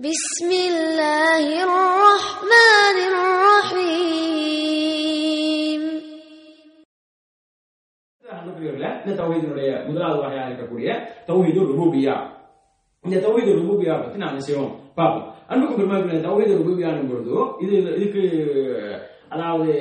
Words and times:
بسم 0.00 0.50
الله 0.64 1.44
الرحمن 1.62 2.96
الرحيم 3.10 4.60
அன்புக்குரியவர்களே, 8.24 8.90
இந்த 9.00 9.12
தௌஹீதினுடைய 9.18 9.70
முதலாவது 9.86 10.18
வகையாக 10.20 10.48
இருக்கக்கூடிய 10.50 10.88
தௌஹீது 11.28 11.60
ருபூபியா 11.70 12.14
இந்த 13.04 13.16
தௌஹீது 13.24 13.50
ருபூபியா 13.58 13.94
பத்தி 13.96 14.18
நாம 14.18 14.40
செய்வோம் 14.46 14.70
பார்ப்போம் 14.96 15.26
அன்புக்கும் 15.50 15.78
பெருமாள் 15.80 16.24
தௌஹீது 16.26 16.52
ருபூபியானும் 16.60 17.10
பொழுது 17.10 17.34
இது 17.64 17.74
இதுக்கு 17.96 18.22
அதாவது 19.30 19.72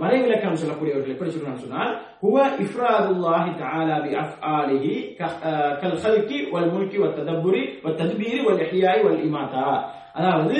வரைவிலக்கணம் 0.00 0.60
சொல்லக்கூடியவர்கள் 0.62 1.14
எப்படி 1.14 1.30
சொல்றாங்க 1.30 1.62
சொன்னால் 1.64 1.92
ஹுவ 2.24 2.36
இஃப்ராதுல்லாஹி 2.64 3.52
தஆலா 3.62 3.96
பி 4.04 4.12
அஃஆலிஹி 4.24 4.94
கல் 5.82 5.98
ஹல்கி 6.04 6.40
வல் 6.54 6.70
முல்கி 6.74 6.98
வத் 7.04 7.16
ததப்புரி 7.20 7.62
வத் 7.84 7.98
தத்பீரி 8.02 8.40
வல் 8.48 8.62
இஹ்யாய் 8.66 9.04
வல் 9.06 9.22
இமாதா 9.28 9.68
அதாவது 10.18 10.58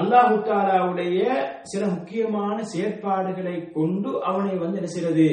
அல்லாஹு 0.00 0.36
தாலாவுடைய 0.46 1.24
சில 1.62 1.82
முக்கியமான 1.86 2.56
செயற்பாடுகளை 2.70 3.56
கொண்டு 3.76 4.10
அவனை 4.30 4.54
வந்து 4.62 4.78
என்ன 4.80 4.88
செய்யறது 4.94 5.26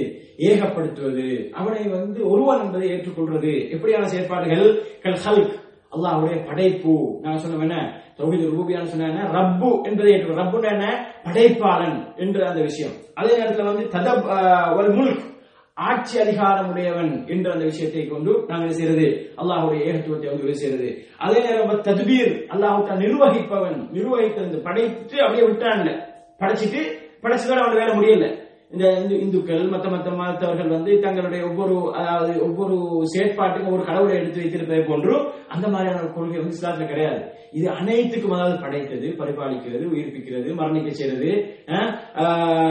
ஏகப்படுத்துவது. 0.49 1.25
அவனை 1.53 1.83
வந்து 1.95 2.19
ஒருவன் 2.31 2.61
என்பதை 2.65 2.87
ஏற்றுக்கொள்வது. 2.95 3.53
எப்படியான 3.75 4.05
செயற்பாடுகள்? 4.13 4.67
கல் 5.03 5.19
ஹல்க் 5.25 5.55
அல்லாஹ்வுடைய 5.91 6.45
படைப்பு. 6.45 7.19
நான் 7.21 7.37
சொன்ன 7.37 7.61
என்ன? 7.61 8.01
தௌஹீது 8.17 8.49
ரூபியான்னு 8.51 8.83
சொன்ன 8.83 9.29
ரப்பு 9.31 9.81
என்பதை 9.81 10.13
ஏற்று 10.13 10.61
என்ன? 10.61 11.13
படைப்பாளன் 11.23 12.15
என்ற 12.15 12.49
அந்த 12.49 12.61
விஷயம். 12.61 12.91
அதே 13.13 13.37
நேரத்தில் 13.37 13.65
வந்து 13.65 13.87
ததப் 13.87 14.75
ஒரு 14.75 14.93
முல்க் 14.93 15.29
ஆட்சி 15.73 16.19
அதிகாரம் 16.19 16.69
உடையவன் 16.69 17.27
என்ற 17.27 17.51
அந்த 17.51 17.65
விஷயத்தை 17.65 18.07
கொண்டு 18.07 18.43
நாங்கள் 18.47 18.69
செய்யறது? 18.69 19.31
அல்லாஹுடைய 19.37 19.93
ஏகத்துவத்தை 19.93 20.25
வந்து 20.25 20.55
செய்யறது? 20.55 21.05
அதே 21.17 21.39
நேரம் 21.39 21.69
தத்பீர் 21.69 22.45
அல்லாஹ் 22.49 22.97
நிர்வகிப்பவன் 22.97 23.89
நிர்வகித்தது 23.93 24.63
படைத்து 24.63 25.21
அப்படியே 25.21 25.47
விட்டான்ல. 25.47 26.09
படைச்சிட்டு 26.39 26.81
படைச்சுதான் 27.21 27.57
அவன் 27.57 27.75
வேலை 27.75 27.93
முடியல. 27.93 28.40
இந்த 28.73 28.85
இந்து 28.97 29.15
இந்துக்கள் 29.23 29.63
மத்த 29.71 29.87
மத்த 29.89 30.09
மதத்தவர்கள் 30.15 30.69
வந்து 30.73 30.91
தங்களுடைய 31.03 31.41
ஒவ்வொரு 31.47 31.75
அதாவது 31.99 32.33
ஒவ்வொரு 32.45 32.75
செயற்பாட்டுக்கும் 33.11 33.75
ஒரு 33.75 33.83
கடவுளை 33.85 34.13
எடுத்து 34.17 34.41
வைத்திருப்பதை 34.41 34.83
போன்று 34.85 35.13
அந்த 35.53 35.65
மாதிரியான 35.69 36.01
ஒரு 36.01 36.11
கொள்கை 36.13 36.37
வந்து 36.37 36.55
இஸ்லாத்துல 36.55 36.87
கிடையாது. 36.87 37.21
இது 37.53 37.67
அனைத்துக்கும் 37.73 38.35
அதாவது 38.35 38.55
படைத்தது 38.61 39.07
பரிபாலிக்கிறது 39.17 39.85
உயிர்ப்பிக்கிறது 39.91 40.49
மரணிக்க 40.59 40.89
செய்யறது 40.91 41.31
ஆஹ், 41.73 41.89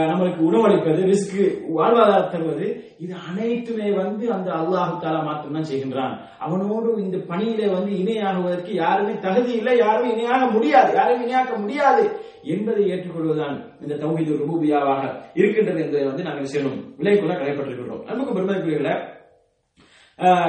நம்மளுக்கு 0.09 0.41
உணவளிப்பது 0.47 1.01
ரிஸ்க் 1.09 1.37
வாழ்வாதாரம் 1.75 2.31
தருவது 2.33 2.67
இது 2.99 3.13
அனைத்துமே 3.27 3.87
வந்து 3.99 4.25
அந்த 4.33 4.49
அல்லாஹு 4.57 4.95
தாலா 5.03 5.21
மாத்திரம்தான் 5.27 5.69
செய்கின்றான். 5.69 6.15
அவனோடு 6.39 6.89
இந்த 7.03 7.17
பணியில 7.29 7.69
வந்து 7.73 7.91
இணையாகுவதற்கு 8.01 8.73
யாருமே 8.77 9.13
தகுதி 9.23 9.53
இல்லை 9.53 9.75
யாருமே 9.79 10.11
இணையாக 10.15 10.43
முடியாது 10.51 10.91
யாரும் 10.95 11.23
இணையாக்க 11.23 11.55
முடியாது. 11.57 12.03
என்பதை 12.49 12.83
ஏற்றுக்கொள்வதுதான் 12.89 13.55
இந்த 13.81 13.95
தௌஹீது 13.95 14.35
ரூபியாவாக 14.43 15.03
இருக்கின்றது 15.35 15.81
என்பதை 15.83 16.03
வந்து 16.07 16.27
நாங்கள் 16.27 16.51
செய்யணும் 16.51 16.79
விலைக்குள்ள 16.99 17.33
கடைப்பட்டிருக்கிறோம் 17.35 18.03
நமக்கு 18.09 18.35
பெருமதிக்குரியவர்களே 18.37 18.95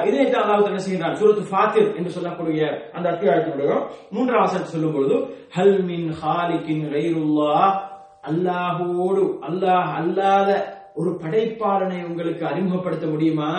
இதே 0.01 0.17
இதைத்தான் 0.17 0.45
அல்லாஹ் 0.45 0.71
என்ன 0.71 0.81
செய்கிறான் 0.81 1.19
சூரத்து 1.21 1.43
ஃபாத்திர் 1.51 1.91
என்று 1.99 2.11
சொல்லக்கூடிய 2.11 2.63
அந்த 2.93 3.07
அத்தியாயத்தினுடைய 3.13 3.71
மூன்றாம் 4.13 4.45
வசனத்தை 4.45 4.71
சொல்லும் 4.73 4.97
பொழுது 4.97 5.17
ஹல் 5.55 5.79
மின் 5.85 6.09
ஹாலிகின் 6.21 6.85
கைருல்லாஹ் 6.93 7.73
அல்லாஹ் 8.25 8.81
அல்லாத 9.97 10.51
ஒரு 10.97 11.11
படைப்பாளனை 11.23 11.99
உங்களுக்கு 12.09 12.45
அறிமுகப்படுத்த 12.47 13.07
முடியுமா? 13.07 13.51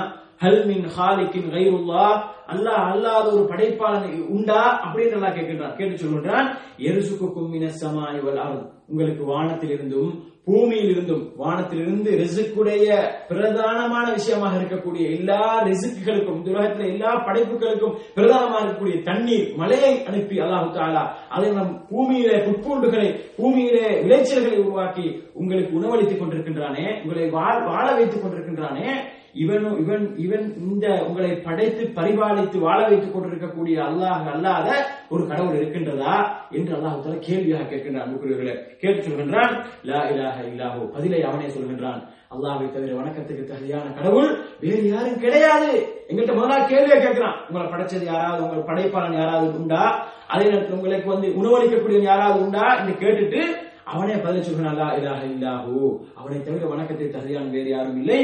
ஹல்மின் 0.42 0.88
ஹாலிக்கின் 0.96 1.52
கைருல்லா 1.52 2.06
அல்லாஹ் 2.50 2.86
அல்லாத 2.90 3.26
ஒரு 3.32 3.44
படைப்பாளனை 3.50 4.10
உண்டா? 4.34 4.62
அப்படின்னு 4.84 5.16
நல்லா 5.16 5.30
கேட்கின்றான். 5.30 5.76
கேட்டு 5.78 5.96
சொல்கின்றான் 5.96 6.48
எருசுக்கும் 6.88 7.34
கும்மின 7.36 7.72
சமாய் 7.78 8.20
வல் 8.20 8.42
உங்களுக்கு 8.90 9.24
வானத்திலிருந்தும் 9.26 10.14
பூமியிலிருந்தும் 10.48 11.24
வானத்திலிருந்து 11.38 12.10
ரிசுக்குடைய 12.22 12.88
பிரதானமான 13.30 14.06
விஷயமாக 14.14 14.58
இருக்கக்கூடிய 14.60 15.04
எல்லா 15.18 15.38
ரிசுக்குகளுக்கும் 15.68 16.40
இந்த 16.40 16.52
உலகத்துல 16.54 16.90
எல்லா 16.90 17.12
படைப்புகளுக்கும் 17.28 17.96
பிரதானமாக 18.16 18.62
இருக்கக்கூடிய 18.62 18.98
தண்ணீர் 19.04 19.48
மலையை 19.58 19.94
அனுப்பி 20.10 20.38
அல்லாஹு 20.46 20.70
தாலா 20.76 21.04
அதை 21.30 21.50
நம் 21.52 21.74
பூமியிலே 21.90 22.38
புட்பூண்டுகளை 22.48 23.10
பூமியிலே 23.38 23.88
விளைச்சல்களை 24.04 24.58
உருவாக்கி 24.60 25.08
உங்களுக்கு 25.34 25.78
உணவளித்துக் 25.80 26.22
கொண்டிருக்கின்றானே 26.22 26.88
உங்களை 27.02 27.28
வாழ 27.70 27.86
வைத்துக் 27.94 28.24
கொண்டிருக்கின்றானே 28.24 28.88
இவனும் 29.34 29.80
இவன் 29.80 30.18
இவன் 30.18 30.54
இந்த 30.58 31.06
உங்களை 31.08 31.36
படைத்து 31.36 31.92
பரிபாலித்து 31.96 32.60
வாழ 32.60 32.88
வைத்துக் 32.88 33.14
கொண்டிருக்கக்கூடிய 33.14 33.82
அல்லாஹ் 33.82 34.32
அல்லாத 34.34 34.86
ஒரு 35.10 35.28
கடவுள் 35.28 35.56
இருக்கின்றதா 35.56 36.16
என்று 36.52 36.76
அல்லாஹ் 36.76 37.20
கேள்வியாக 37.20 37.64
கேட்கின்றான் 37.64 38.04
அன்புக்குரியவர்களே. 38.04 38.56
கேட்டு 38.78 39.08
சொல்கின்றான் 39.08 39.54
லா 39.84 40.02
இலாஹ 40.04 40.38
இல்லாஹோ. 40.54 40.82
பதிலை 40.94 41.24
அவனே 41.24 41.46
சொல்கின்றான். 41.46 42.02
அல்லாஹை 42.36 42.72
தவிர 42.72 42.94
வணக்கத்துக்கு 43.02 43.44
தகுதியான 43.44 43.94
கடவுள் 43.94 44.38
வேறு 44.60 44.88
யாரும் 44.90 45.20
கிடையாது. 45.20 45.72
எங்கிட்ட 46.08 46.34
முதலா 46.34 46.66
கேள்வியை 46.66 46.98
கேட்கிறான். 47.06 47.38
உங்களை 47.50 47.68
படைச்சது 47.70 48.04
யாராவது 48.04 48.44
உங்கள் 48.44 48.68
படைப்பாளன் 48.70 49.18
யாராவது 49.18 49.60
உண்டா? 49.60 50.06
அதே 50.28 50.46
நேரத்தில் 50.50 50.76
உங்களுக்கு 50.76 51.10
வந்து 51.10 51.28
உணவளிக்கக்கூடிய 51.28 52.02
யாராவது 52.02 52.44
உண்டா? 52.44 52.80
என்று 52.80 52.94
கேட்டுட்டு 52.94 53.72
அவனே 53.86 54.16
பதில் 54.16 54.44
சொல்கிறான் 54.44 54.76
லா 54.76 54.88
இலாஹ 54.98 55.22
இல்லாஹு. 55.34 56.00
அவனை 56.16 56.44
தவிர 56.44 56.66
வணக்கத்தை 56.66 57.08
தகுதியான 57.08 57.50
வேறு 57.50 57.70
யாரும் 57.70 57.98
இல்லை. 57.98 58.22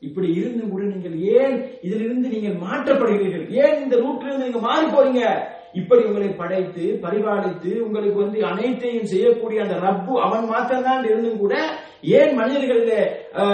இப்படி 0.00 0.28
இருந்தும் 0.34 0.70
கூட 0.70 0.82
நீங்கள் 0.82 1.16
ஏன் 1.18 1.56
இதிலிருந்து 1.82 2.28
நீங்கள் 2.28 2.60
மாற்றப்படுகிறீர்கள்? 2.68 3.44
ஏன் 3.62 3.82
இந்த 3.82 3.96
ரூட்ல 3.96 4.28
இருந்து 4.28 4.44
நீங்க 4.44 4.58
மாறி 4.58 4.86
போறீங்க? 4.86 5.22
இப்படி 5.74 6.02
உங்களை 6.02 6.28
படைத்து 6.34 6.84
பரிபாலித்து 7.02 7.70
உங்களுக்கு 7.84 8.18
வந்து 8.20 8.38
அனைத்தையும் 8.48 9.10
செய்யக்கூடிய 9.12 9.60
அந்த 9.62 9.76
ரப்பு 9.84 10.14
அவன் 10.20 10.50
மாத்திரம்தான் 10.50 11.06
இருந்தும் 11.06 11.38
கூட 11.38 11.54
ஏன் 12.12 12.32
மனிதர்களிலே 12.38 13.00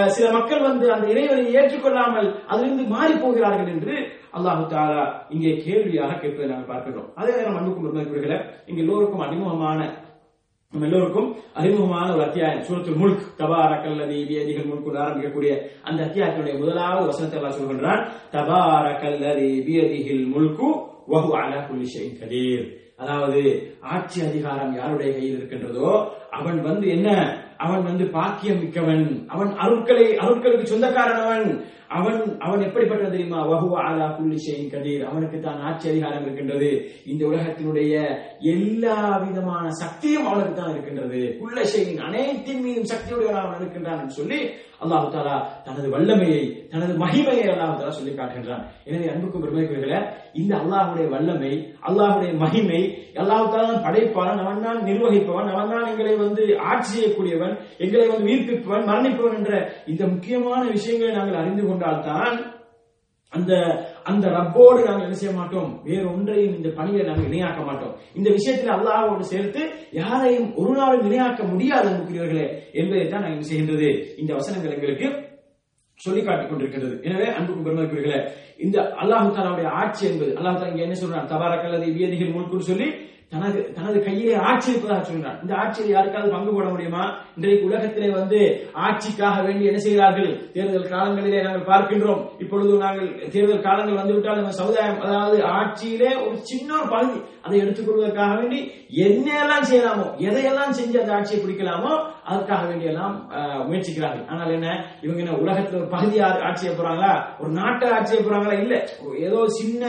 சில 0.09 0.27
மக்கள் 0.31 0.67
வந்து 0.67 0.85
அந்த 0.91 1.05
இறைவனை 1.07 1.45
ஏற்றுக்கொள்ளாமல் 1.55 2.29
அதிலிருந்து 2.47 2.85
மாறி 2.89 3.15
போகிறார்கள் 3.17 3.71
என்று 3.73 3.95
அல்லாஹு 4.33 4.65
தாலா 4.71 5.03
இங்கே 5.29 5.53
கேள்வியாக 5.59 6.17
கேட்பதை 6.17 6.49
நாங்கள் 6.49 6.71
பார்க்கிறோம் 6.71 7.07
அதே 7.15 7.31
நேரம் 7.37 7.57
அன்புக்கும் 7.57 7.85
பெருமதிக்குரியவர்களே 7.85 8.39
இங்க 8.67 8.79
எல்லோருக்கும் 8.81 9.25
அறிமுகமான 9.25 9.79
நம்ம 10.73 10.85
எல்லோருக்கும் 10.85 11.29
அறிமுகமான 11.55 12.07
ஒரு 12.13 12.23
அத்தியாயம் 12.25 12.65
சூரத்துல் 12.65 12.99
முல்க் 12.99 13.23
தபாரக்கல்லதி 13.39 14.19
பியதிகள் 14.27 14.67
முல்கு 14.67 14.91
ஆரம்பிக்கக்கூடிய 14.97 15.53
அந்த 15.83 15.99
அத்தியாயத்தினுடைய 16.03 16.55
முதலாவது 16.59 17.07
வசனத்தை 17.07 17.37
எல்லாம் 17.39 17.55
சொல்கின்றான் 17.55 18.03
தபாரக்கல்லதி 18.33 19.49
பியதிகள் 19.65 20.21
முல்கு 20.33 20.69
வஹு 21.09 21.31
அலா 21.31 21.59
குல்லி 21.61 22.17
கதீர். 22.21 22.77
அதாவது 22.97 23.41
ஆட்சி 23.81 24.21
அதிகாரம் 24.21 24.73
யாருடைய 24.73 25.11
கையில் 25.11 25.37
இருக்கின்றதோ 25.37 26.17
அவன் 26.31 26.61
வந்து 26.61 26.87
என்ன? 26.87 27.09
அவன் 27.57 27.83
வந்து 27.83 28.05
பாக்கியம் 28.05 28.59
மிக்கவன். 28.59 29.25
அவன் 29.27 29.47
அருட்களை 29.47 30.05
அருட்களுக்கு 30.17 30.63
சொந்தக்காரன் 30.63 31.21
அவன். 31.21 31.63
அவன் 31.97 32.19
அவன் 32.45 32.65
எப்படிப்பட்டவன் 32.65 33.13
தெரியுமா? 33.15 33.39
வகுவா 33.51 33.79
ஆலா 33.87 34.07
புள்ளி 34.17 34.37
செய்யும் 34.45 34.71
கதிர். 34.73 35.07
அவனுக்கு 35.09 35.37
தான் 35.45 35.63
ஆட்சி 35.67 35.85
அதிகாரம் 35.91 36.25
இருக்கின்றது. 36.25 36.69
இந்த 37.11 37.21
உலகத்தினுடைய 37.29 37.93
எல்லா 38.53 38.97
விதமான 39.25 39.65
சக்தியும் 39.81 40.29
அவனுக்கு 40.29 40.55
தான் 40.55 40.73
இருக்கின்றது. 40.73 41.21
குல்ல 41.41 41.67
ஷைஇன் 41.73 42.05
அனைத்தின் 42.07 42.63
மீதும் 42.65 42.91
சக்தியுடையவன் 42.93 43.45
அவன் 43.45 43.61
இருக்கின்றான் 43.61 44.01
என்று 44.01 44.19
சொல்லி 44.21 44.41
அல்லாஹு 44.83 45.07
தாலா 45.13 45.37
தனது 45.65 45.87
வல்லமையை 45.93 46.43
தனது 46.73 46.93
மகிமையை 47.01 47.47
அல்லாஹு 47.53 47.73
தாலா 47.79 47.95
சொல்லி 47.97 48.13
காட்டுகின்றான். 48.13 48.61
எனவே 48.87 49.07
அன்புக்கும் 49.13 49.43
பெருமைக்குரியவர்களே 49.43 49.99
இந்த 50.41 50.53
அல்லாஹுடைய 50.61 51.05
வல்லமை 51.15 51.51
அல்லாஹுடைய 51.89 52.31
மகிமை 52.43 52.81
அல்லாஹு 53.23 53.49
தாலா 53.55 53.73
படைப்பாளன் 53.87 54.41
அவன் 54.43 54.63
தான் 54.67 54.79
நிர்வகிப்பவன் 54.89 55.51
அவன் 55.53 55.73
தான் 55.73 55.89
எங்களை 55.91 56.13
வந்து 56.23 56.43
ஆட்சி 56.69 56.91
செய்யக்கூடியவன் 56.93 57.53
எங்களை 57.85 58.05
வந்து 58.11 58.27
உயிர்ப்பிப்பவன் 58.29 58.87
மரணிப்பவன் 58.91 59.37
என்ற 59.39 59.53
இந்த 59.93 60.03
முக்கியமான 60.13 60.61
விஷயங்களை 60.77 61.11
நாங்கள் 61.17 61.41
அறிந்து 61.41 61.65
கொண்டால்தான் 61.79 62.37
அந்த 63.31 63.53
அந்த 64.09 64.25
ரப்போடு 64.35 64.79
நாங்கள் 64.85 65.05
என்ன 65.07 65.17
செய்ய 65.17 65.33
மாட்டோம்? 65.39 65.71
வேறு 65.87 66.05
ஒன்றையும் 66.13 66.55
இந்த 66.59 66.69
பணியை 66.77 67.01
நாங்கள் 67.07 67.27
இணையாக்க 67.27 67.61
மாட்டோம். 67.67 67.91
இந்த 68.19 68.29
விஷயத்தில் 68.37 68.75
அல்லாஹோடு 68.75 69.25
சேர்த்து 69.31 69.61
யாரையும் 69.99 70.47
ஒரு 70.61 70.71
நாளும் 70.79 71.05
இணையாக்க 71.07 71.41
முடியாது 71.51 71.87
அன்புக்குரியவர்களே 71.89 72.45
என்பதை 72.79 73.03
தான் 73.07 73.25
நாங்கள் 73.25 73.49
செய்கின்றது? 73.49 73.89
இந்த 74.21 74.31
வசனங்கள் 74.39 74.75
எங்களுக்கு 74.77 75.09
சொல்லி 75.99 76.21
காட்டிக் 76.21 76.49
கொண்டிருக்கிறது 76.49 76.95
எனவே 77.07 77.27
அன்புக்கு 77.37 77.65
பெருமதிக்குரியவர்களே 77.65 78.19
இந்த 78.65 78.77
அல்லாஹு 79.01 79.35
தாலாவுடைய 79.37 79.69
ஆட்சி 79.81 80.03
என்பது 80.11 80.31
அல்லாஹ் 80.39 80.57
தாலா 80.57 80.71
இங்க 80.71 80.83
என்ன 80.87 80.97
சொல்றான்? 81.03 81.29
தபாரக்கல்லது 81.33 81.87
வியதிகள் 81.97 82.35
முழுக்குன்னு 82.35 82.69
சொல்லி 82.71 82.87
தனது 83.33 83.59
தனது 83.77 83.97
கையிலே 84.05 84.35
ஆட்சி 84.49 84.69
இருப்பதாக 84.71 85.03
சொல்கிறார். 85.07 85.35
இந்த 85.43 85.53
ஆட்சியில் 85.61 85.93
யாருக்காவது 85.95 86.29
பங்கு 86.35 86.51
போட 86.53 86.67
முடியுமா? 86.69 87.03
இன்றைக்கு 87.37 87.67
உலகத்திலே 87.67 88.09
வந்து 88.19 88.39
ஆட்சிக்காக 88.85 89.43
வேண்டி 89.47 89.67
என்ன 89.69 89.81
செய்கிறார்கள்? 89.85 90.31
தேர்தல் 90.55 90.91
காலங்களிலே 90.93 91.43
நாங்கள் 91.47 91.67
பார்க்கின்றோம். 91.71 92.23
இப்பொழுது 92.43 92.71
நாங்கள் 92.85 93.09
தேர்தல் 93.33 93.65
காலங்கள் 93.67 93.99
வந்துவிட்டால் 94.01 94.39
நம்ம 94.41 94.55
சமுதாயம் 94.61 95.01
அதாவது 95.05 95.37
ஆட்சியிலே 95.57 96.11
ஒரு 96.25 96.35
சின்ன 96.51 96.69
ஒரு 96.79 96.89
பகுதி 96.95 97.19
அதை 97.45 97.59
எடுத்துக்கொள்வதற்காக 97.63 98.33
வேண்டி 98.39 98.59
என்னெல்லாம் 99.05 99.67
செய்யலாமோ 99.69 100.07
எதையெல்லாம் 100.27 100.75
செஞ்சு 100.79 100.97
அந்த 101.01 101.13
ஆட்சியை 101.17 101.39
பிடிக்கலாமோ 101.43 101.93
அதற்காக 102.29 102.63
வேண்டியெல்லாம் 102.69 103.15
முயற்சிக்கிறார்கள். 103.67 104.25
ஆனால் 104.31 104.53
என்ன? 104.57 104.67
இவங்க 105.05 105.19
என்ன 105.23 105.37
உலகத்துல 105.43 105.79
ஒரு 105.81 105.89
பகுதி 105.95 106.17
ஆட்சியை 106.47 106.73
போறாங்களா? 106.73 107.11
ஒரு 107.41 107.51
நாட்டை 107.59 107.87
ஆட்சியை 107.97 108.21
போறாங்களா? 108.23 108.57
இல்ல. 108.63 108.75
ஏதோ 109.27 109.39
சின்ன 109.59 109.83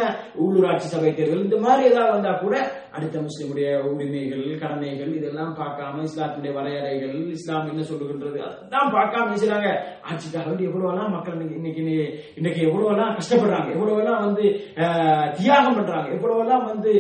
உள்ளூராட்சி 0.44 0.88
சபை 0.94 1.12
தேர்தல். 1.14 1.46
இந்த 1.48 1.58
மாதிரி 1.66 1.82
ஏதாவது 1.90 2.14
வந்தா 2.16 2.32
கூட 2.44 2.54
அடுத்த 2.98 3.16
முஸ்லிமுடைய 3.24 3.68
உரிமைகள் 3.88 4.44
கடமைகள் 4.62 5.10
இதெல்லாம் 5.18 5.52
பார்க்காம 5.58 6.04
இஸ்லாத்தினுடைய 6.08 6.52
வரையறைகள் 6.56 7.18
இஸ்லாம் 7.36 7.68
என்ன 7.72 7.84
சொல்லுகின்றது 7.90 8.38
அதெல்லாம் 8.46 8.94
பார்க்காம 8.96 9.36
செய்யறாங்க 9.42 9.68
ஆட்சிக்காக 10.10 10.46
வேண்டி 10.48 10.68
எவ்வளவுலாம் 10.70 11.14
மக்கள் 11.16 11.36
இன்னைக்கு 11.58 11.84
இன்னைக்கு 12.40 12.60
எவ்வளவுலாம் 12.68 13.16
கஷ்டப்படுறாங்க 13.18 13.68
எவ்வளவெல்லாம் 13.76 14.24
வந்து 14.26 14.46
தியாகம் 15.40 15.78
பண்றாங்க 15.78 16.08
எவ்வளவெல்லாம் 16.16 16.66
வந்து 16.72 16.92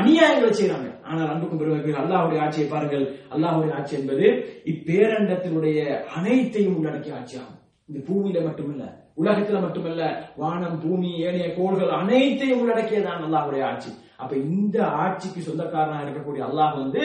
அநியாயங்களை 0.00 0.52
செய்யறாங்க 0.52 0.90
ஆனால் 1.10 1.30
அன்புக்கும் 1.32 1.60
பெருமைக்கு 1.60 2.00
அல்லாஹுடைய 2.02 2.42
ஆட்சியை 2.44 2.66
பாருங்கள். 2.68 3.04
அல்லாஹுடைய 3.34 3.72
ஆட்சி 3.78 3.94
என்பது 4.00 4.26
இப்பேரண்டத்தினுடைய 4.72 5.78
அனைத்தையும் 6.16 6.76
உள்ளடக்கிய 6.78 7.18
ஆட்சியாகும். 7.20 7.58
இந்த 7.88 8.00
பூமியில 8.08 8.40
மட்டுமல்ல 8.48 8.84
உலகத்துல 9.22 9.58
மட்டுமல்ல 9.64 10.02
வானம் 10.42 10.78
பூமி 10.82 11.10
ஏனைய 11.26 11.48
கோள்கள் 11.56 11.90
அனைத்தையும் 12.00 12.60
உள்ளடக்கியதான் 12.62 13.24
அல்லாஹுடைய 13.26 13.62
ஆட்சி. 13.70 13.90
அப்ப 14.22 14.32
இந்த 14.36 14.76
ஆட்சிக்கு 15.02 15.40
சொந்தக்காரனா 15.48 15.98
இருக்கக்கூடிய 16.04 16.42
அல்லாஹ் 16.48 16.78
வந்து 16.82 17.02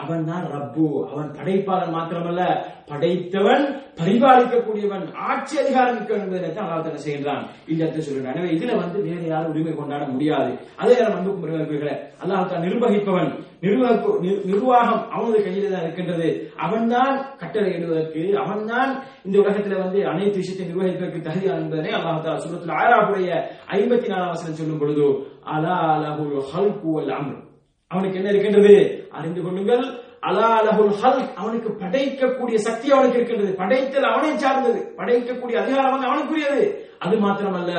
அவன் 0.00 0.24
தான் 0.28 0.44
ரப்பு. 0.52 0.84
அவன் 1.10 1.28
படைப்பாளன் 1.38 1.94
மாத்திரமல்ல 1.96 2.42
படைத்தவன் 2.90 3.64
பரிபாலிக்கக்கூடியவன் 3.98 5.04
ஆட்சி 5.28 5.54
அதிகாரம் 5.62 5.96
மிக்கவன் 5.98 6.24
என்பதை 6.24 6.50
தான் 6.50 6.66
அல்லாஹ் 6.66 7.14
என்ன 7.16 7.34
இந்த 7.70 7.80
இடத்தை 7.82 8.02
சொல்கிறான் 8.06 8.32
எனவே 8.34 8.48
இதுல 8.56 8.76
வந்து 8.82 8.98
வேறு 9.06 9.26
யாரும் 9.32 9.52
உரிமை 9.52 9.74
கொண்டாட 9.74 10.04
முடியாது. 10.12 10.50
அதே 10.80 10.94
நேரம் 10.98 11.16
அன்புக்கும் 11.16 11.44
உரிமைகளை 11.46 11.94
அல்லாஹ் 12.22 12.50
தான் 12.52 12.64
நிர்வகிப்பவன் 12.66 13.32
நிர்வாகம் 14.50 15.02
அவனது 15.14 15.38
கையில 15.44 15.68
தான் 15.72 15.84
இருக்கின்றது. 15.84 16.28
அவன்தான் 16.64 17.14
கட்டளை 17.42 17.68
இடுவதற்கு 17.76 18.22
அவன்தான் 18.42 18.90
இந்த 19.26 19.36
உலகத்துல 19.42 19.78
வந்து 19.84 19.98
அனைத்து 20.12 20.40
விஷயத்தை 20.42 20.66
நிர்வகிப்பதற்கு 20.70 21.26
தகுதியான் 21.28 21.62
என்பதனை 21.64 21.92
அல்லாஹ் 21.98 22.42
சுரத்தில் 22.46 22.76
ஆறாவுடைய 22.80 23.28
ஐம்பத்தி 23.78 24.08
நாலாம் 24.12 24.34
வசனம் 24.34 24.58
சொல்லும் 24.60 24.82
பொழுது 24.82 25.06
அலா 25.54 25.78
அலகு 25.94 26.26
ஹல்கு 26.52 26.94
அம்ர். 27.18 27.38
அவனுக்கு 27.90 28.18
என்ன 28.20 28.30
இருக்கின்றது? 28.32 28.74
அறிந்து 29.12 29.42
கொள்ளுங்கள். 29.42 30.00
அலா 30.20 30.62
லஹுல் 30.62 31.34
அவனுக்கு 31.34 31.68
படைக்கக்கூடிய 31.68 32.54
சக்தி 32.54 32.90
அவனுக்கு 32.90 33.18
இருக்கின்றது. 33.18 33.54
படைத்தல் 33.54 34.02
அவனை 34.02 34.38
சார்ந்தது. 34.38 34.92
படைக்கக்கூடிய 34.96 35.56
அதிகாரம் 35.56 35.98
வந்து 35.98 36.08
அவனுக்குரியது. 36.08 36.90
அது 37.04 37.16
மாத்திரமல்ல 37.24 37.72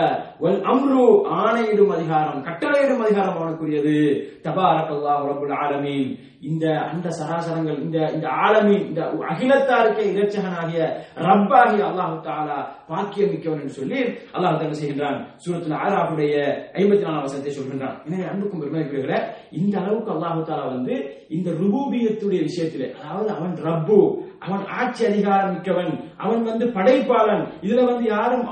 வல் 0.43 0.61
அம்ரு 0.71 1.05
ஆணையிடும் 1.39 1.93
அதிகாரம் 1.97 2.43
கட்டளையிடும் 2.47 3.03
அதிகாரம் 3.05 3.37
அவனுக்குரியது. 3.39 3.97
தபாரக்கல்லா 4.45 5.13
உலகுல் 5.23 5.55
ஆலமீன். 5.63 6.11
இந்த 6.49 6.65
அந்த 6.91 7.07
சராசரங்கள் 7.17 7.77
இந்த 7.85 7.97
இந்த 8.15 8.27
ஆலமீன் 8.45 8.83
இந்த 8.89 9.01
அகிலத்தாருக்கே 9.31 10.05
இரட்சகனாகிய 10.13 10.81
ரப்பாகிய 11.27 11.83
அல்லாஹு 11.89 12.17
தாலா 12.25 12.57
பாக்கியம் 12.89 13.31
மிக்கவன் 13.33 13.61
என்று 13.61 13.77
சொல்லி 13.79 13.99
அல்லாஹ் 14.35 14.65
என்ன 14.65 14.77
செய்கின்றான்? 14.81 15.19
சூரத்தில் 15.43 15.79
ஆறாவுடைய 15.83 16.33
ஐம்பத்தி 16.81 17.05
நாலாம் 17.05 17.25
வசனத்தை 17.27 17.53
சொல்கின்றான். 17.59 17.95
எனவே 18.07 18.25
அன்புக்கும் 18.31 18.61
பெருமைக்குரிய 18.63 19.21
இந்த 19.59 19.73
அளவுக்கு 19.83 20.13
அல்லாஹு 20.15 20.43
தாலா 20.51 20.65
வந்து 20.75 20.95
இந்த 21.37 21.49
ருபூபியத்துடைய 21.61 22.41
விஷயத்திலே 22.49 22.89
அதாவது 22.99 23.29
அவன் 23.37 23.55
ரப்பு 23.67 23.99
அவன் 24.45 24.63
ஆட்சி 24.79 25.01
அதிகாரம் 25.09 25.53
மிக்கவன் 25.55 25.93
அவன் 26.23 26.41
வந்து 26.49 26.65
படைப்பாளன் 26.77 27.43
இதுல 27.65 27.83
வந்து 27.89 28.05
யாரும் 28.15 28.45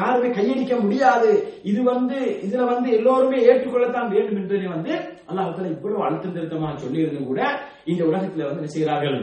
யாருமே 0.00 0.28
கையடிக்க 0.38 0.74
முடியாது. 0.84 1.30
இது 1.70 1.80
வந்து 1.92 2.18
இதுல 2.46 2.66
வந்து 2.72 2.88
எல்லோருமே 2.98 3.38
ஏற்றுக்கொள்ளத்தான் 3.48 4.12
வேண்டும் 4.14 4.40
என்பதை 4.42 4.68
வந்து 4.76 4.92
அல்லாஹ் 5.30 5.74
இவ்வளவு 5.74 6.04
அழுத்தம் 6.06 6.36
திருத்தமாக 6.36 6.76
சொல்லி 6.84 7.02
இருந்தும் 7.02 7.30
கூட 7.30 7.42
இந்த 7.92 8.02
உலகத்துல 8.10 8.46
வந்து 8.48 8.62
என்ன 8.62 8.72
செய்கிறார்கள்? 8.76 9.18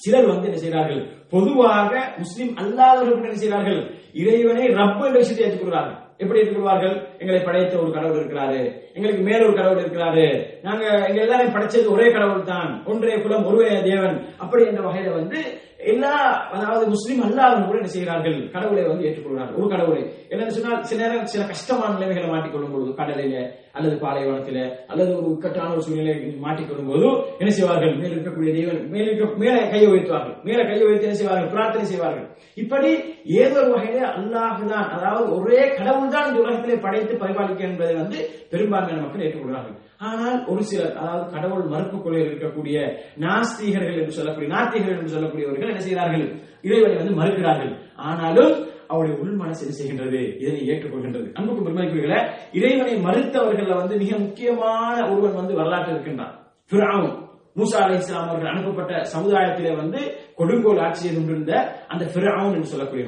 சிலர் 0.00 0.32
வந்து 0.32 0.48
என்ன 0.48 0.58
செய்கிறார்கள்? 0.64 1.00
பொதுவாக 1.34 1.92
முஸ்லிம் 2.18 2.52
அல்லாதவர்கள் 2.62 3.30
என்ன 3.30 3.40
செய்கிறார்கள்? 3.44 3.80
இறைவனை 4.20 4.66
ரப்பு 4.80 5.02
என்ற 5.08 5.18
விஷயத்தை 5.22 5.46
ஏற்றுக்கொள்கிறார்கள் 5.46 5.96
எப்படி 6.22 6.40
ஏற்றுக்கொள்வார்கள் 6.40 6.94
எங்களை 7.20 7.40
படைத்த 7.42 7.74
ஒரு 7.82 7.90
கடவுள் 7.96 8.18
இருக்கிறாரு. 8.20 8.60
எங்களுக்கு 8.96 9.22
மேல 9.26 9.40
ஒரு 9.48 9.54
கடவுள் 9.58 9.82
இருக்கிறாரு. 9.82 10.24
நாங்க 10.66 10.84
எங்க 11.08 11.18
எல்லாரையும் 11.24 11.54
படைச்சது 11.56 11.92
ஒரே 11.96 12.06
கடவுள் 12.16 12.48
தான் 12.52 12.70
ஒன்றே 12.90 13.16
குலம் 13.24 13.46
ஒருவே 13.50 13.68
தேவன். 13.88 14.16
அப்படி 14.42 14.64
என்ற 14.70 14.82
வகையில 14.86 15.12
வந்து 15.18 15.40
எல்லா 15.80 16.12
அதாவது 16.54 16.84
முஸ்லீம் 16.92 17.20
அல்லாதவங்க 17.26 17.66
கூட 17.66 17.78
என்ன 17.80 17.90
செய்கிறார்கள்? 17.94 18.38
கடவுளை 18.54 18.84
வந்து 18.88 19.06
ஏற்றுக்கொள்கிறார்கள். 19.08 19.58
ஒரு 19.60 19.68
கடவுளை. 19.72 20.02
என்னன்னு 20.32 20.54
சொன்னால் 20.56 20.82
சில 20.90 21.00
நேரம் 21.02 21.30
சில 21.32 21.44
கஷ்டமான 21.52 21.94
நிலைமைகளை 21.96 22.28
மாட்டிக்கொள்ளும் 22.32 22.74
பொழுது 22.74 22.92
கடலில 23.00 23.42
அல்லது 23.76 23.96
பாலைவனத்தில 24.04 24.58
அல்லது 24.90 25.10
ஒரு 25.18 25.28
இக்கட்டான 25.34 25.72
ஒரு 25.74 25.84
சூழ்நிலை 25.86 26.14
மாட்டிக்கொள்ளும் 26.44 26.90
போது 26.92 27.06
என்ன 27.40 27.50
செய்வார்கள்? 27.58 27.94
மேல் 28.00 28.14
இருக்கக்கூடிய 28.14 28.52
தேவன் 28.58 28.80
மேல் 28.94 29.08
இருக்க 29.08 29.42
மேலே 29.44 29.60
கையை 29.72 29.88
உயர்த்துவார்கள். 29.92 30.36
மேல 30.48 30.60
கையை 30.70 30.84
உயர்த்தி 30.88 31.08
என்ன 31.08 31.18
செய்வார்கள்? 31.20 31.52
பிரார்த்தனை 31.54 31.86
செய்வார்கள். 31.92 32.26
இப்படி 32.62 32.90
ஏதோ 33.42 33.58
ஒரு 33.62 33.70
வகையிலே 33.74 34.04
அல்லாஹுதான் 34.18 34.88
அதாவது 34.96 35.26
ஒரே 35.36 35.60
கடவுள் 35.78 36.14
தான் 36.14 36.28
இந்த 36.30 36.40
உலகத்திலே 36.44 36.78
படைத்து 36.86 37.22
பரிபாலிக்க 37.22 37.70
என்பதை 37.70 37.94
வந்து 38.02 38.18
பெரும்பான்மையான 38.54 39.02
மக்கள் 39.04 39.24
ஏற்றுக்கொள்கிறார்கள். 39.26 39.76
ஆனால் 40.08 40.36
ஒரு 40.50 40.62
சிலர் 40.70 40.98
அதாவது 41.00 41.24
கடவுள் 41.34 41.70
மறுப்பு 41.72 41.96
கொள்கையில் 41.98 42.28
இருக்கக்கூடிய 42.30 42.76
நாஸ்திகர்கள் 43.24 44.00
என்று 44.02 44.16
சொல்லக்கூடிய 44.18 44.48
நாத்திகர்கள் 44.52 44.98
என்று 45.00 45.14
சொல்லக்கூடியவர்கள் 45.14 45.67
என்ன 45.72 45.84
செய்கிறார்கள்? 45.84 46.26
இறைவனை 46.66 46.96
வந்து 47.00 47.18
மறுக்கிறார்கள். 47.20 47.72
ஆனாலும் 48.08 48.54
அவருடைய 48.92 49.14
உள் 49.22 49.38
மனசு 49.42 49.62
என்ன 49.64 49.76
செய்கின்றது? 49.78 50.20
இதனை 50.42 50.60
ஏற்றுக்கொள்கின்றது. 50.70 51.26
அன்புக்கு 51.38 51.66
பெருமைக்குரியல 51.66 52.16
இறைவனை 52.58 52.94
மறுத்தவர்கள் 53.06 53.80
வந்து 53.80 53.96
மிக 54.02 54.12
முக்கியமான 54.26 54.96
ஒருவன் 55.12 55.38
வந்து 55.40 55.58
வரலாற்று 55.60 55.94
இருக்கின்றான். 55.94 56.34
பிராவும் 56.70 57.16
மூசா 57.58 57.78
அலி 57.84 57.96
இஸ்லாம் 57.98 58.28
அவர்கள் 58.30 58.50
அனுப்பப்பட்ட 58.50 58.92
சமுதாயத்திலே 59.12 59.70
வந்து 59.78 60.00
கொடுங்கோல் 60.38 60.82
ஆட்சி 60.84 61.02
செய்து 61.04 61.16
கொண்டிருந்த 61.16 61.54
அந்த 61.92 62.04
பிராவும் 62.14 62.54
என்று 62.56 62.72
சொல்லக்கூடிய 62.72 63.04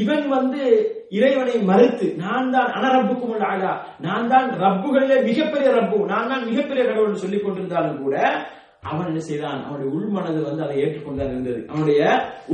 இவன் 0.00 0.24
வந்து 0.28 0.60
இறைவனை 1.16 1.56
மறுத்து 1.70 2.06
நான் 2.22 2.52
தான் 2.54 2.70
அனரப்புக்கும் 2.76 3.32
உள்ள 3.34 3.44
ஆகா 3.52 3.72
நான் 4.06 4.30
தான் 4.32 4.48
ரப்புகளிலே 4.62 5.16
மிகப்பெரிய 5.28 5.70
ரப்பு 5.78 5.98
நான் 6.12 6.30
தான் 6.32 6.48
மிகப்பெரிய 6.50 6.84
கடவுள் 6.84 7.22
சொல்லிக் 7.24 7.44
கொண்டிருந்தாலும் 7.44 8.00
கூட 8.04 8.16
அவன் 8.82 9.08
என்ன 9.10 9.20
செய்தான்? 9.26 9.60
அவனுடைய 9.66 9.88
உள்மனது 9.96 10.40
வந்து 10.46 10.62
அதை 10.64 10.76
ஏற்றுக்கொண்டுதான் 10.84 11.32
இருந்தது. 11.34 11.60
அவனுடைய 11.70 12.00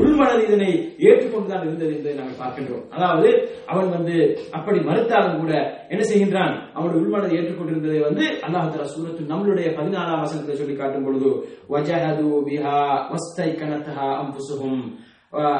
உள்மனது 0.01 0.43
இதனை 0.49 0.69
ஏற்றுக்கொண்டுதான் 1.09 1.65
இருந்தது 1.67 1.93
என்பதை 1.97 2.15
நாங்கள் 2.19 2.41
பார்க்கின்றோம். 2.41 2.85
அதாவது 2.97 3.29
அவன் 3.71 3.89
வந்து 3.97 4.17
அப்படி 4.59 4.79
மறுத்தாலும் 4.89 5.41
கூட 5.43 5.53
என்ன 5.93 6.03
செய்கின்றான்? 6.11 6.55
அவனுடைய 6.77 7.01
உள்மனதை 7.03 7.33
ஏற்றுக்கொண்டிருந்ததை 7.39 8.01
வந்து 8.09 8.25
அல்லாஹ் 8.47 8.93
சூரத்து 8.95 9.31
நம்மளுடைய 9.33 9.69
பதினாலாம் 9.79 10.23
வசனத்தை 10.25 10.57
சொல்லி 10.61 10.77
காட்டும் 10.77 11.07
பொழுது 11.09 11.31
வஜஹது 11.75 12.29
பிஹா 12.49 12.77
வஸ்தை 13.13 13.51
கனத்தஹா 13.63 14.09
அம்புசுகும் 14.23 14.81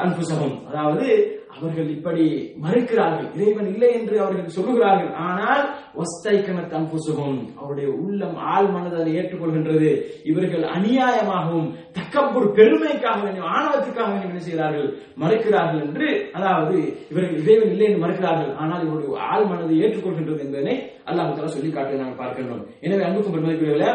அன்புசகம் 0.03 0.55
அதாவது 0.69 1.07
அவர்கள் 1.55 1.87
இப்படி 1.95 2.25
மறுக்கிறார்கள். 2.63 3.29
இறைவன் 3.37 3.69
இல்லை 3.71 3.89
என்று 3.99 4.15
அவர்கள் 4.23 4.55
சொல்லுகிறார்கள். 4.57 5.09
ஆனால் 5.27 5.63
வஸ்தைக்கன 5.99 6.59
தம்புசுகம் 6.73 7.39
அவருடைய 7.59 7.87
உள்ளம் 8.03 8.37
ஆள் 8.53 8.69
மனதை 8.73 8.97
அதை 9.01 9.13
ஏற்றுக்கொள்கின்றது. 9.19 9.89
இவர்கள் 10.31 10.65
அநியாயமாகவும் 10.75 11.69
தக்கப்பூர் 11.97 12.47
பெருமைக்காக 12.59 13.19
வேண்டும் 13.25 13.49
ஆணவத்துக்காக 13.55 14.09
வேண்டும் 14.11 14.31
என்ன 14.31 14.43
செய்கிறார்கள்? 14.45 14.87
மறுக்கிறார்கள் 15.23 15.83
என்று 15.87 16.07
அதாவது 16.37 16.77
இவர்கள் 17.11 17.41
இறைவன் 17.43 17.73
இல்லை 17.73 17.87
என்று 17.89 18.03
மறுக்கிறார்கள். 18.05 18.53
ஆனால் 18.63 18.85
இவருடைய 18.87 19.25
ஆள் 19.31 19.49
மனதை 19.51 19.75
ஏற்றுக்கொள்கின்றது 19.83 20.45
என்பதனை 20.45 20.77
அல்லாஹ் 21.09 21.55
சொல்லி 21.57 21.71
காட்டுவதை 21.71 22.01
நாங்கள் 22.03 22.21
பார்க்கின்றோம். 22.23 22.63
எனவே 22.85 23.05
அன்புக்கும் 23.07 23.35
பெருமதிக்குரியவர்களே 23.35 23.91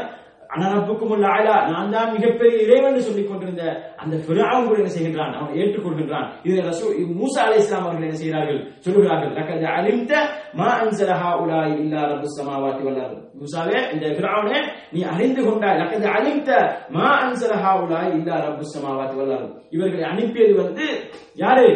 அனரப்புக்கும் 0.54 1.12
உள்ள 1.14 1.26
ஆளா 1.30 1.54
நான் 1.70 1.92
தான் 1.94 2.12
மிகப்பெரிய 2.14 2.56
இறைவன் 2.64 3.06
சொல்லிக் 3.06 3.30
கொண்டிருந்த 3.30 3.62
அந்த 4.02 4.14
பிராவும் 4.26 4.66
கூட 4.66 4.76
என்ன 4.82 4.92
செய்கின்றான்? 4.94 5.34
அவன் 5.38 5.56
ஏற்றுக்கொள்கின்றான். 5.60 6.26
இதை 6.46 6.58
ரசூ 6.68 6.86
மூசா 7.14 7.20
மூசா 7.20 7.44
இஸ்லாம் 7.60 7.84
அவர்கள் 7.84 8.06
என்ன 8.08 8.18
செய்கிறார்கள்? 8.20 8.60
சொல்லுகிறார்கள் 8.84 9.32
லக்கத் 9.38 9.66
அலிம்த 9.74 10.12
மா 10.58 10.68
அன்சலஹா 10.80 11.30
உலாய் 11.42 11.74
இல்லா 11.82 12.02
ரப்பு 12.10 12.28
சமாவாத்தி 12.36 12.82
வல் 12.86 13.00
மூசாவே 13.38 13.78
இந்த 13.94 14.06
பிராவனே 14.18 14.58
நீ 14.92 15.00
அறிந்து 15.12 15.42
கொண்டாய் 15.46 15.78
லக்கத் 15.80 16.06
அலிம்த 16.16 16.50
மா 16.96 17.08
அன்சலஹா 17.22 17.72
உலாய் 17.84 18.12
இல்லா 18.18 18.36
ரப்பு 18.46 18.66
சமாவாத்தி 18.74 19.16
வல் 19.20 19.34
இவர்களை 19.70 20.04
அனுப்பியது 20.12 20.54
வந்து 20.62 20.86
யாரு? 21.36 21.66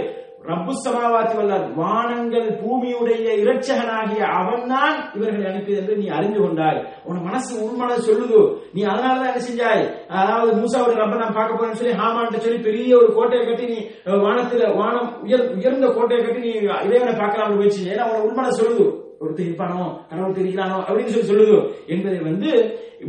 ரப்பு 0.49 0.73
சமாவாத்தி 0.85 1.35
வல்லார் 1.39 1.75
வானங்கள் 1.75 2.59
பூமியுடைய 2.61 3.27
இரட்சகனாகிய 3.43 4.21
அவன்தான் 4.39 5.11
இவர்களை 5.15 5.47
அனுப்பியது 5.51 5.81
என்று 5.83 5.97
நீ 5.97 6.07
அறிந்து 6.07 6.41
கொண்டாய். 6.41 6.79
உன் 7.05 7.21
மனசு 7.23 7.53
உன் 7.65 7.81
சொல்லுது. 7.81 8.41
நீ 8.73 8.83
அதனாலதான் 8.85 9.31
என்ன 9.31 9.43
செஞ்சாய்? 9.49 9.83
அதாவது 10.09 10.53
மூசாவோட 10.53 10.95
ரப்ப 11.01 11.17
நான் 11.17 11.35
பார்க்க 11.35 11.59
போறேன்னு 11.59 11.81
சொல்லி 11.81 11.93
ஹாமான்ட்ட 11.93 12.37
சொல்லி 12.37 12.59
பெரிய 12.59 12.97
ஒரு 12.97 13.15
கோட்டையை 13.15 13.47
கட்டி 13.47 13.67
நீ 13.67 13.79
வானத்துல 14.05 14.77
வானம் 14.77 15.23
உயர் 15.23 15.55
உயர்ந்த 15.55 15.87
கோட்டையை 15.87 16.27
கட்டி 16.27 16.41
நீ 16.41 16.53
இறைவனை 16.87 17.15
பார்க்கலாம்னு 17.15 17.59
போயிடுச்சு 17.61 17.91
ஏன்னா 17.93 18.07
உன 18.11 18.25
உள்மன 18.27 18.49
சொல்லுது. 18.61 18.87
ஒருத்தர் 19.21 19.49
இருப்பானோ 19.49 20.09
கடவுள் 20.09 20.37
தெரிகிறானோ 20.41 20.77
அப்படின்னு 20.89 21.15
சொல்லி 21.15 21.31
சொல்லுது. 21.33 21.57
என்பதை 21.87 22.19
வந்து 22.19 22.51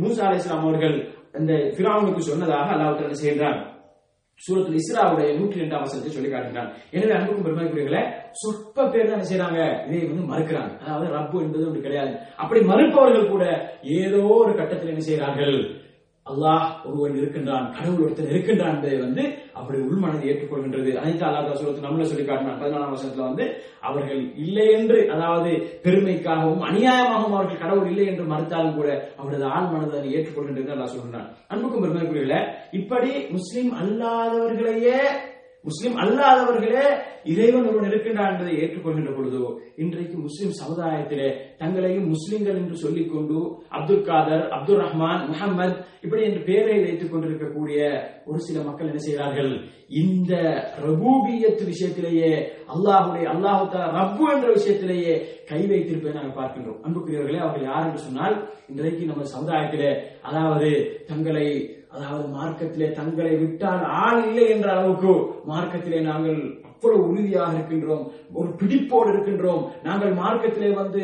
மூசா 0.02 0.22
அலி 0.26 0.36
இஸ்லாம் 0.36 0.62
அவர்கள் 0.62 0.96
அந்த 1.32 1.52
பிராவுனுக்கு 1.52 2.18
சொன்னதாக 2.18 2.72
அல்லாவுக்கு 2.74 3.10
செய்கிறான் 3.10 3.60
சூரத்தில் 4.44 4.78
இஸ்ராவுடைய 4.80 5.30
நூற்றி 5.38 5.62
ரெண்டாம் 5.62 5.84
வசனத்தை 5.84 6.12
சொல்லி 6.12 6.30
காட்டுகிறான் 6.30 6.70
எனவே 6.94 7.14
அன்புக்கும் 7.16 7.46
பெருமைக்குரியவர்களே 7.46 8.02
சொற்ப 8.40 8.86
பேர் 8.92 9.08
தான் 9.08 9.18
என்ன 9.18 9.28
இதை 9.88 10.00
வந்து 10.10 10.30
மறுக்கிறாங்க. 10.32 10.72
அதாவது 10.82 11.06
ரப்பு 11.16 11.42
என்பது 11.44 11.66
ஒன்று 11.68 11.86
கிடையாது. 11.86 12.12
அப்படி 12.42 12.60
மறுப்பவர்கள் 12.70 13.32
கூட 13.34 13.44
ஏதோ 14.00 14.22
ஒரு 14.40 14.52
கட்டத்தில் 14.60 14.92
என்ன 14.92 15.04
செய்யறார்கள் 15.08 15.56
அல்லாஹ் 16.26 16.66
ஒருவன் 16.88 17.14
இருக்கின்றான் 17.20 17.66
கடவுள் 17.76 18.02
ஒருத்தன் 18.04 18.30
இருக்கின்றான் 18.32 18.74
என்பதை 18.74 18.98
வந்து 18.98 19.22
அப்படி 19.58 19.78
உள்மனதை 19.86 20.26
ஏற்றுக்கொள்கின்றது. 20.30 20.90
அனைத்து 21.00 21.24
அல்லாஹ் 21.28 21.58
சூரத்து 21.60 21.86
நம்மள 21.86 22.04
சொல்லி 22.10 22.24
காட்டினான். 22.24 22.60
பதினாலாம் 22.62 22.92
வருஷத்துல 22.92 23.28
வந்து 23.28 23.44
அவர்கள் 23.88 24.20
இல்லை 24.44 24.66
என்று 24.78 24.98
அதாவது 25.14 25.50
பெருமைக்காகவும் 25.84 26.66
அநியாயமாகவும் 26.68 27.36
அவர்கள் 27.38 27.62
கடவுள் 27.64 27.90
இல்லை 27.92 28.06
என்று 28.06 28.26
மறுத்தாலும் 28.32 28.78
கூட 28.78 28.88
அவரது 29.20 29.46
ஆள் 29.56 29.70
மனதை 29.72 29.98
அதை 30.00 30.12
ஏற்றுக்கொள்கின்றது 30.16 30.74
அல்லாஹ் 30.76 30.94
சொல்கிறான் 30.96 31.28
அன்புக்கும் 31.52 31.84
பெருமைக்குரியல 31.86 32.38
இப்படி 32.80 33.12
முஸ்லிம் 33.36 33.72
அல்லாதவர்களையே 33.82 35.00
முஸ்லிம் 35.64 35.96
அல்லாதவர்களே 36.02 36.84
இறைவன் 37.24 37.66
ஒருவன் 37.70 37.88
இருக்கின்றான் 37.88 38.30
என்பதை 38.32 38.52
ஏற்றுக்கொள்கின்ற 38.60 39.10
பொழுதோ 39.16 39.42
இன்றைக்கு 39.76 40.16
முஸ்லிம் 40.18 40.54
சமுதாயத்திலே 40.60 41.26
தங்களையும் 41.58 42.06
முஸ்லிம்கள் 42.08 42.60
என்று 42.60 42.76
சொல்லிக் 42.76 43.10
கொண்டு 43.12 43.38
அப்துல் 43.78 44.06
காதர் 44.06 44.44
அப்துல் 44.56 44.80
ரஹ்மான் 44.84 45.26
முகமது 45.28 45.74
இப்படி 46.02 46.22
என்று 46.22 46.40
பெயரை 46.48 46.76
வைத்துக் 46.84 47.12
கொண்டிருக்கக்கூடிய 47.12 47.80
ஒரு 48.24 48.38
சில 48.38 48.62
மக்கள் 48.62 48.88
என்ன 48.88 49.02
செய்கிறார்கள்? 49.06 49.52
இந்த 50.02 50.32
ரபூபியத்து 50.86 51.64
விஷயத்திலேயே 51.72 52.32
அல்லாஹுடைய 52.74 53.26
அல்லாஹு 53.34 53.84
ரப்பு 53.98 54.24
என்ற 54.34 54.48
விஷயத்திலேயே 54.56 55.14
கை 55.50 55.60
வைத்திருப்பதை 55.66 56.14
நாங்கள் 56.14 56.38
பார்க்கின்றோம். 56.40 56.80
அன்புக்குரியவர்களே 56.84 57.42
அவர்கள் 57.42 57.68
யார் 57.70 57.86
என்று 57.88 58.06
சொன்னால் 58.06 58.36
இன்றைக்கு 58.68 59.04
நம்ம 59.04 59.28
சமுதாயத்திலே 59.34 59.90
அதாவது 60.22 60.70
தங்களை 61.06 61.46
அதாவது 61.94 62.24
மார்க்கத்திலே 62.36 62.88
தங்களை 62.98 63.34
விட்டால் 63.42 63.84
ஆள் 64.04 64.20
இல்லை 64.26 64.46
என்ற 64.54 64.68
அளவுக்கு 64.74 65.12
மார்க்கத்திலே 65.52 66.00
நாங்கள் 66.10 66.40
அவ்வளவு 66.82 67.08
உறுதியாக 67.08 67.56
இருக்கின்றோம் 67.56 68.04
ஒரு 68.38 68.48
பிடிப்போடு 68.60 69.08
இருக்கின்றோம். 69.12 69.62
நாங்கள் 69.86 70.12
மார்க்கத்திலே 70.20 70.70
வந்து 70.78 71.02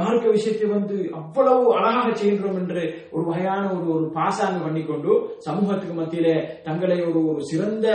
மார்க்க 0.00 0.32
விஷயத்தை 0.36 0.68
வந்து 0.76 0.96
அவ்வளவு 1.18 1.62
அழகாக 1.76 2.08
செய்கின்றோம் 2.20 2.58
என்று 2.62 2.82
ஒரு 3.14 3.24
வகையான 3.28 3.62
ஒரு 3.76 3.86
ஒரு 3.96 4.06
பாசாங்கம் 4.18 4.66
பண்ணிக்கொண்டு 4.66 5.10
சமூகத்துக்கு 5.46 5.96
மத்தியிலே 6.00 6.34
தங்களை 6.66 6.98
ஒரு 7.08 7.20
ஒரு 7.32 7.42
சிறந்த 7.50 7.86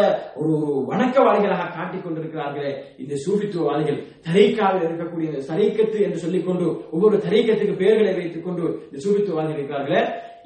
ஒரு 0.42 0.52
ஒரு 0.60 0.76
வணக்கவாதிகளாக 0.92 1.72
காட்டிக் 1.78 2.06
கொண்டிருக்கிறார்களே. 2.06 2.74
இந்த 3.04 3.16
சூபித்துவவாதிகள் 3.26 4.04
தரைக்காவில் 4.28 4.86
இருக்கக்கூடிய 4.88 5.32
தரைக்கத்து 5.50 6.00
என்று 6.08 6.24
சொல்லிக்கொண்டு 6.26 6.68
ஒவ்வொரு 6.96 7.18
தரைக்கத்துக்கு 7.26 7.82
பெயர்களை 7.82 8.14
வைத்துக் 8.20 8.48
கொண்டு 8.48 8.66
இந்த 8.90 9.02
சூபித்துவவாதிகள் 9.06 9.60
இருக்கிறார்களே. 9.60 10.04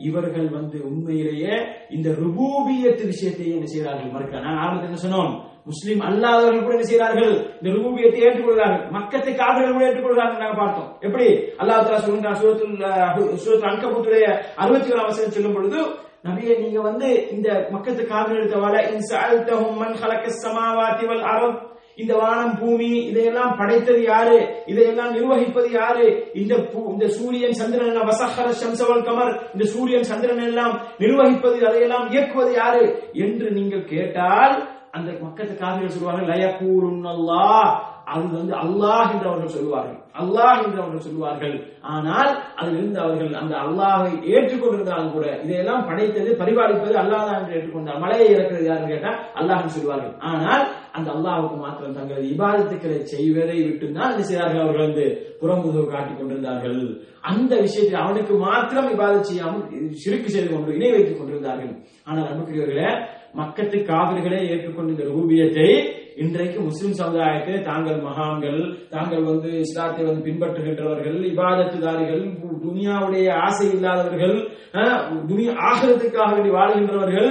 இவர்கள் 0.08 0.48
வந்து 0.58 0.78
உண்மையிலேயே 0.90 1.54
இந்த 1.90 2.10
ருபூபியத்து 2.24 3.04
விஷயத்தை 3.14 3.46
என்ன 3.56 3.68
செய்கிறார்கள்? 3.74 4.14
மறுக்க 4.16 4.46
நான் 4.46 4.62
ஆரம்பத்தில் 4.64 4.90
என்ன 4.92 5.04
சொன்னோம்? 5.06 5.32
முஸ்லீம் 5.66 6.02
அல்லாதவர்கள் 6.10 6.66
கூட 6.66 6.76
என்ன 6.76 6.88
செய்கிறார்கள்? 6.90 7.34
இந்த 7.60 7.70
ருபூபியத்தை 7.76 8.20
ஏற்றுக்கொள்கிறார்கள். 8.26 8.84
மக்கத்தை 8.98 9.32
காதலர்கள் 9.34 9.76
கூட 9.78 9.88
ஏற்றுக்கொள்கிறார்கள் 9.88 10.44
நாங்க 10.44 10.58
பார்த்தோம். 10.64 10.90
எப்படி? 11.08 11.28
அல்லாஹ் 11.62 11.86
தலா 11.86 12.04
சொல்லுகிறார் 12.06 12.42
சூரத்துல் 12.42 12.76
சூரத்துல் 13.44 13.72
அன்கபூத்துடைய 13.72 14.28
அறுபத்தி 14.64 14.94
ஒரு 14.94 15.04
அவசரம் 15.06 15.36
சொல்லும் 15.38 15.58
பொழுது 15.58 15.80
நபியே 16.28 16.54
நீங்க 16.62 16.80
வந்து 16.90 17.10
இந்த 17.34 17.50
மக்கத்து 17.74 18.04
காதலர்களுக்கு 18.12 18.60
வர 18.66 18.76
இன் 18.94 19.06
சஅல்தஹும் 19.12 19.78
மன் 19.82 19.98
ஹலக்க 20.02 20.34
சமாவாதி 20.44 21.06
வல் 21.10 21.26
அர்த் 21.34 21.60
இந்த 21.98 22.16
வானம் 22.16 22.58
பூமி 22.60 22.90
இதையெல்லாம் 23.04 23.58
படைத்தது 23.60 24.04
யாரு? 24.04 24.38
இதையெல்லாம் 24.66 25.16
நிர்வகிப்பது 25.16 25.72
யாரு? 25.72 26.08
இந்த 26.34 26.56
பூ- 26.72 26.92
இந்த 26.94 27.08
சூரியன் 27.08 27.52
சந்திரன் 27.52 27.88
எல்லாம் 27.88 28.10
வசஹர 28.10 28.50
சம்சவல் 28.62 29.04
கமர் 29.04 29.34
இந்த 29.54 29.66
சூரியன் 29.66 30.04
சந்திரன் 30.04 30.44
எல்லாம் 30.44 30.74
நிர்வகிப்பது 31.00 31.60
அதையெல்லாம் 31.62 32.12
இயக்குவது 32.12 32.54
யாரு? 32.54 32.84
என்று 33.14 33.52
நீங்கள் 33.52 33.86
கேட்டால் 33.86 34.56
அந்த 34.92 35.12
மக்களுக்கு 35.22 35.58
காவிரிகள் 35.58 35.96
சொல்வார்கள் 35.96 36.30
லயக்கூருன் 36.30 37.06
அல்லாஹ் 37.08 37.70
அது 38.12 38.26
வந்து 38.36 38.54
அல்லாஹ் 38.64 39.10
என்று 39.14 39.28
அவர்கள் 39.30 39.56
சொல்லுவார்கள். 39.56 39.98
அல்லாஹ் 40.22 40.60
என்று 40.66 40.80
அவர்கள் 40.82 41.06
சொல்லுவார்கள். 41.08 41.56
ஆனால் 41.96 42.30
அதிலிருந்து 42.60 43.00
அவர்கள் 43.06 43.34
அந்த 43.42 43.54
அல்லாஹை 43.66 44.14
ஏற்றுக்கொண்டிருந்தாலும் 44.34 45.14
கூட 45.16 45.26
இதையெல்லாம் 45.44 45.86
படைத்தது 45.90 46.30
பரிபாலிப்பது 46.42 46.96
அல்லாஹ் 47.04 47.34
என்று 47.40 47.56
ஏற்றுக்கொண்டார். 47.58 48.02
மலையை 48.04 48.28
இறக்கிறது 48.36 48.70
யாருன்னு 48.70 48.92
கேட்டால் 48.94 49.20
அல்லாஹ் 49.42 49.76
சொல்லுவார்கள். 49.78 50.14
ஆனால் 50.32 50.64
அந்த 50.98 51.10
அல்லாஹுக்கு 51.16 51.58
மாத்திரம் 51.66 51.98
தங்கள் 52.00 52.30
இபாதத்துக்களை 52.34 53.00
செய்வதை 53.16 53.58
விட்டு 53.66 53.88
தான் 53.98 54.14
என்ன 54.14 54.24
செய்தார்கள் 54.30 54.64
அவர்கள் 54.64 54.88
வந்து 54.88 55.06
புறமுதுகு 55.42 55.86
காட்டிக் 55.94 56.20
கொண்டிருந்தார்கள். 56.22 56.82
அந்த 57.32 57.54
விஷயத்தில் 57.66 58.04
அவனுக்கு 58.06 58.34
மாத்திரம் 58.48 58.90
இபாதம் 58.96 59.30
செய்யாமல் 59.30 59.68
சிறுக்கு 60.04 60.30
செய்து 60.36 60.50
கொண்டு 60.50 60.78
இணை 60.80 60.92
வைத்துக் 60.96 61.22
கொண்டிருந்தார்கள். 61.22 61.76
ஆனால் 62.08 62.28
அன்புக்குரியவர்களே 62.32 62.90
மக்கத்து 63.40 63.78
காவிர்களே 63.92 64.42
ஏற்றுக்கொண்ட 64.52 64.96
இந்த 64.96 65.08
ரூபியத்தை 65.14 65.70
இன்றைக்கு 66.24 66.60
முஸ்லிம் 66.68 66.96
சமுதாயத்தை 67.00 67.56
தாங்கள் 67.68 68.00
மகான்கள் 68.06 68.62
தாங்கள் 68.94 69.28
வந்து 69.30 69.50
இஸ்லாத்தை 69.66 70.04
வந்து 70.06 70.22
பின்பற்றுகின்றவர்கள் 70.28 71.18
இபாதத்துதாரிகள் 71.32 72.24
துனியாவுடைய 72.64 73.28
ஆசை 73.48 73.68
இல்லாதவர்கள் 73.76 74.36
துனியா 75.30 75.54
ஆகிறதுக்காக 75.68 76.32
வேண்டி 76.36 76.52
வாழ்கின்றவர்கள். 76.58 77.30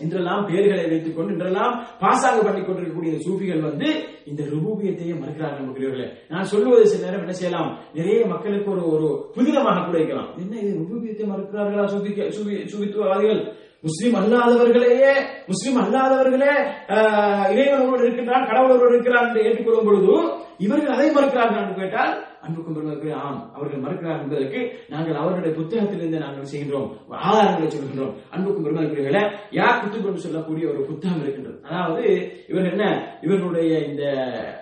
இன்றெல்லாம் 0.00 0.42
பேர்களை 0.48 0.84
வைத்துக் 0.90 1.16
கொண்டு 1.16 1.32
இன்றெல்லாம் 1.34 1.74
பாசாங்க 2.02 2.40
பண்ணி 2.46 2.62
கொண்டிருக்கக்கூடிய 2.62 3.12
சூபிகள் 3.26 3.66
வந்து 3.68 3.88
இந்த 4.30 4.42
ரூபியத்தையே 4.54 5.14
மறுக்கிறார்கள் 5.20 5.60
நம்புகிறீர்களே 5.60 6.08
நான் 6.32 6.50
சொல்லுவது 6.52 6.90
சில 6.92 7.04
நேரம் 7.06 7.22
என்ன 7.24 7.36
செய்யலாம்? 7.38 7.70
நிறைய 7.98 8.18
மக்களுக்கு 8.32 8.68
ஒரு 8.74 8.84
ஒரு 8.94 9.08
புதினமாக 9.36 9.84
கூட 9.86 9.96
இருக்கலாம். 10.00 10.30
என்ன 10.42 10.58
இது 10.64 10.72
ரூபியத்தை 10.92 11.26
மறுக்கிறார்களா 11.32 11.86
சூபி 11.94 12.12
சூஃபி 12.36 12.56
சூஃபித்துவவாதிகள் 12.72 13.40
முஸ்லிம் 13.86 14.16
அல்லாதவர்களையே 14.20 15.12
முஸ்லிம் 15.50 15.78
அல்லாதவர்களே 15.82 16.52
ஆஹ், 16.94 17.46
இறைவன் 17.52 17.82
ஒருவர் 17.82 18.04
இருக்கின்றான் 18.04 18.48
கடவுள் 18.48 18.74
ஒருவர் 18.74 18.94
இருக்கிறார் 18.94 19.28
என்று 19.28 19.44
ஏற்றுக்கொள்ளும் 19.46 19.88
பொழுது 19.88 20.14
இவர்கள் 20.60 20.94
அதை 20.94 21.06
மறுக்கிறார்கள் 21.10 21.62
என்று 21.62 21.76
கேட்டால் 21.78 22.12
அன்புக்கும் 22.44 22.74
பெருமக்களே, 22.76 23.12
ஆம் 23.20 23.40
அவர்கள் 23.54 23.82
மறுக்கிறார் 23.84 24.20
என்பதற்கு 24.20 24.58
நாங்கள் 24.90 25.18
அவர்களுடைய 25.20 25.52
புத்தகத்திலிருந்து 25.56 26.18
நாங்கள் 26.18 26.50
செய்கின்றோம் 26.50 26.86
ஆதாரங்களை 27.22 27.68
சொல்கின்றோம். 27.68 28.12
அன்புக்கும் 28.34 28.66
பெருமக்களே 28.66 29.22
யார் 29.56 29.80
புத்தகம் 29.80 30.04
கொண்டு 30.04 30.24
சொல்லக்கூடிய 30.24 30.64
ஒரு 30.72 30.80
புத்தகம் 30.88 31.22
இருக்கின்றது? 31.22 31.58
அதாவது 31.68 32.04
இவர் 32.50 32.70
என்ன? 32.70 32.84
இவர்களுடைய 33.24 33.70
இந்த 33.86 34.04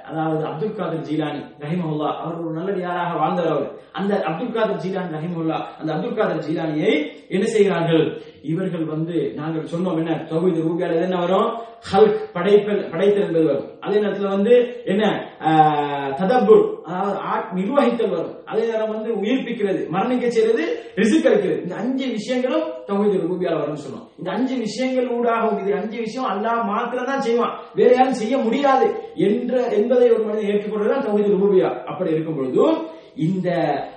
அதாவது 0.08 0.42
அப்துல் 0.50 0.76
காதர் 0.76 1.06
ஜீலானி 1.08 1.42
ரஹிமஹுல்லா 1.62 2.10
அவர் 2.20 2.42
ஒரு 2.42 2.54
நல்ல 2.58 2.78
யாராக 2.80 3.12
வாழ்ந்தவர் 3.20 3.54
அவர்? 3.54 3.68
அந்த 3.94 4.12
அப்துல் 4.28 4.54
காதர் 4.56 4.82
ஜீலானி 4.84 5.16
ரஹிமஹுல்லா 5.16 5.58
அந்த 5.78 5.90
அப்துல் 5.94 6.18
காதர் 6.18 6.44
ஜீலானியை 6.46 6.94
என்ன 7.30 7.44
செய்கிறார்கள்? 7.48 8.04
இவர்கள் 8.44 8.84
வந்து 8.84 9.32
நாங்கள் 9.34 9.66
சொன்னோம் 9.72 9.96
என்ன 9.96 10.24
தொகுதி 10.28 10.60
ரூபியால 10.60 11.02
என்ன 11.02 11.18
வரும்? 11.18 11.52
ஹல்க் 11.92 12.18
படைப்பல் 12.34 12.90
படைத்தல் 12.90 13.26
என்பது 13.26 13.44
வரும். 13.44 13.70
அதே 13.80 13.98
நேரத்துல 13.98 14.28
வந்து 14.28 14.82
என்ன 14.84 15.28
ஆஹ், 15.40 16.12
ததப்புர் 16.14 16.74
அதாவது 16.82 17.18
ஆட்- 17.18 17.52
நிர்வகித்தல் 17.52 18.10
வரும். 18.10 18.36
அதே 18.44 18.64
நேரம் 18.64 18.90
வந்து 18.90 19.10
உயிர்ப்பிக்கிறது 19.14 19.88
மரணிக்க 19.88 20.28
செய்யறது 20.28 20.78
ரிசுக் 20.94 21.24
அளிக்கிறது. 21.24 21.62
இந்த 21.62 21.74
அஞ்சு 21.74 22.10
விஷயங்களும் 22.10 22.62
தொகுதி 22.86 23.16
ரூபியால 23.16 23.58
வரும்னு 23.58 23.84
சொன்னோம். 23.86 24.08
இந்த 24.18 24.30
அஞ்சு 24.30 24.58
விஷயங்கள் 24.58 25.08
ஊடாக 25.08 25.60
இது 25.60 25.74
அஞ்சு 25.74 25.98
விஷயம் 25.98 26.30
அல்லாஹ் 26.30 26.64
மாத்திரம் 26.64 27.04
தான் 27.04 27.20
செய்வான். 27.20 27.58
வேற 27.74 27.94
யாரும் 27.94 28.12
செய்ய 28.12 28.38
முடியாது 28.38 28.94
என்ற 29.14 29.66
என்பதை 29.68 30.10
ஒரு 30.10 30.24
மனிதன் 30.24 30.50
ஏற்றுக்கொள்வதுதான் 30.50 31.04
தொகுதி 31.04 31.30
ரூபியா 31.32 31.84
அப்படி 31.84 32.10
இருக்கும் 32.10 32.36
பொழுதும் 32.36 32.93
இந்த 33.16 33.48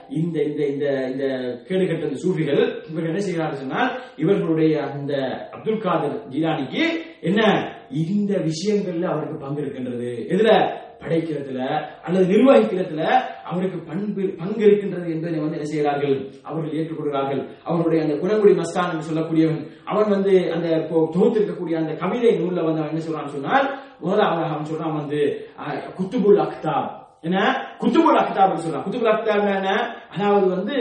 இந்த 0.10 0.44
இந்த 0.44 0.66
இந்த 0.66 1.10
இந்த 1.12 1.26
கேடுகட்ட 1.68 2.10
இந்த 2.10 2.20
சூஃபிகள் 2.24 2.90
இவர்கள் 2.90 3.12
என்ன 3.12 3.20
செய்கிறார்கள் 3.20 3.60
சொன்னால் 3.60 4.02
இவர்களுடைய 4.18 4.84
அந்த 4.84 5.14
அப்துல் 5.52 5.78
காதர் 5.78 6.30
ஜீலானிக்கு 6.30 6.84
என்ன? 7.22 7.42
இந்த 7.90 8.36
விஷயங்கள்ல 8.36 9.04
அவருக்கு 9.04 9.38
பங்கு 9.38 9.62
இருக்கின்றது. 9.62 10.26
எதுல? 10.30 10.76
படைக்கிறதுல 11.02 11.62
அல்லது 12.04 12.26
நிர்வகிக்கிறதுல 12.26 13.04
அவருக்கு 13.44 13.78
பண்பு 13.78 14.22
பங்கு 14.38 14.66
இருக்கின்றது 14.66 15.12
என்பதை 15.12 15.40
வந்து 15.40 15.58
என்ன 15.58 15.64
செய்கிறார்கள்? 15.64 16.30
அவர்கள் 16.44 16.76
ஏற்றுக்கொள்கிறார்கள். 16.80 17.48
அவருடைய 17.64 18.04
அந்த 18.06 18.16
குணங்குடி 18.16 18.62
மஸ்தான் 18.62 18.92
என்று 18.92 19.08
சொல்லக்கூடியவன் 19.10 19.68
அவன் 19.86 20.10
வந்து 20.10 20.52
அந்த 20.52 20.68
தொகுத்திருக்கக்கூடிய 20.92 21.76
அந்த 21.78 21.94
கவிதை 21.94 22.40
நூல்ல 22.40 22.64
வந்து 22.64 22.82
அவன் 22.82 22.94
என்ன 22.94 23.04
சொல்றான்னு 23.04 23.36
சொன்னால் 23.36 23.80
முதலாவதாக 24.00 24.54
அவன் 24.54 24.72
சொல்றான் 24.72 24.94
வந்து 24.94 25.48
குத்துபுல் 25.98 26.42
அக்தாப். 26.46 27.06
என்ன? 27.24 27.38
குத்துபுல் 27.80 28.20
அக்தாப்னு 28.20 28.64
சொல்றான் 28.64 28.84
குத்துபுல் 28.84 29.12
அக்தாப் 29.12 29.26
என்ன? 29.54 29.72
அதாவது 30.14 30.46
வந்து 30.54 30.76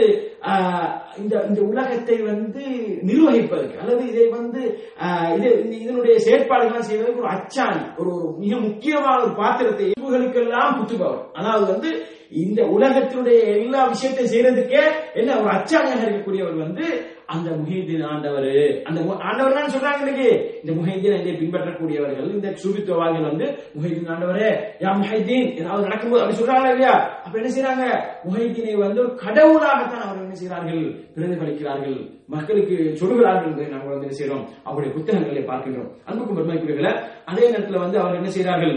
ஆஹ், 0.49 0.89
இந்த 1.17 1.33
இந்த 1.47 1.61
உலகத்தை 1.69 2.17
வந்து 2.25 2.63
நிர்வகிப்பதற்கு 3.07 3.81
அல்லது 3.81 4.03
இதை 4.11 4.25
வந்து 4.33 4.61
ஆஹ், 5.03 5.29
இது 5.35 5.49
இதனுடைய 5.77 6.15
செயற்பாடுகள் 6.25 6.87
செய்வதற்கு 6.87 7.23
ஒரு 7.23 7.33
அச்சாணி 7.35 7.81
ஒரு 7.97 8.11
ஒரு 8.17 8.31
மிக 8.39 8.53
முக்கியமான 8.65 9.17
ஒரு 9.23 9.33
பாத்திரத்தை 9.37 9.87
இவர்களுக்கெல்லாம் 9.93 10.77
குத்துபவர். 10.77 11.23
அதாவது 11.35 11.65
வந்து 11.73 11.91
இந்த 12.39 12.61
உலகத்தினுடைய 12.73 13.37
எல்லா 13.57 13.81
விஷயத்தையும் 13.87 14.31
செய்யறதுக்கே 14.31 14.81
என்ன 15.15 15.37
ஒரு 15.41 15.51
அச்சாணியாக 15.53 16.03
இருக்கக்கூடியவர் 16.03 16.63
வந்து 16.63 16.85
அந்த 17.27 17.49
முஹீதீன் 17.51 18.05
ஆண்டவர். 18.05 18.49
அந்த 18.83 18.99
மு- 19.01 19.19
ஆண்டவர் 19.19 19.53
தான் 19.53 19.71
சொல்றாங்க 19.71 19.99
இன்னைக்கு. 19.99 20.27
இந்த 20.63 20.71
முஹைதீன் 20.73 21.19
இதை 21.19 21.33
பின்பற்றக்கூடியவர்கள் 21.33 22.29
இந்த 22.31 22.55
சுபித்துவாதிகள் 22.63 23.29
வந்து 23.29 23.45
முஹைதீன் 23.75 24.09
ஆண்டவரே 24.09 24.49
யா 24.81 24.91
முஹைதீன் 25.01 25.49
ஏதாவது 25.55 25.87
நடக்கும்போது 25.87 26.23
அப்படி 26.23 26.39
சொல்றாங்களா 26.39 26.69
இல்லையா? 26.69 26.93
அப்ப 27.25 27.37
என்ன 27.37 27.49
செய்யறாங்க 27.49 27.85
முஹைதீனை 28.27 28.75
வந்து 28.77 29.01
ஒரு 29.01 29.11
கடவுளாகத்தான் 29.23 30.05
அவர் 30.05 30.21
என்ன 30.21 30.35
செய்கிறார்கள்? 30.35 30.81
பிரதிபலிக்கிறார்கள் 31.15 31.97
மக்களுக்கு 32.27 32.75
சொல்லுகிறார்கள் 33.01 33.51
என்று 33.51 33.67
நாங்கள் 33.67 33.93
வந்து 33.93 34.07
என்ன 34.07 34.17
செய்யறோம் 34.17 34.45
அவருடைய 34.63 34.93
புத்தகங்களை 34.93 35.43
பார்க்கின்றோம். 35.43 35.91
அன்புக்கும் 36.05 36.37
பெருமைக்குரியவர்களே 36.37 36.93
அதே 37.25 37.49
நேரத்தில் 37.49 37.77
வந்து 37.77 37.99
அவர் 37.99 38.15
என்ன 38.15 38.29
செய்கிறார்கள்? 38.29 38.75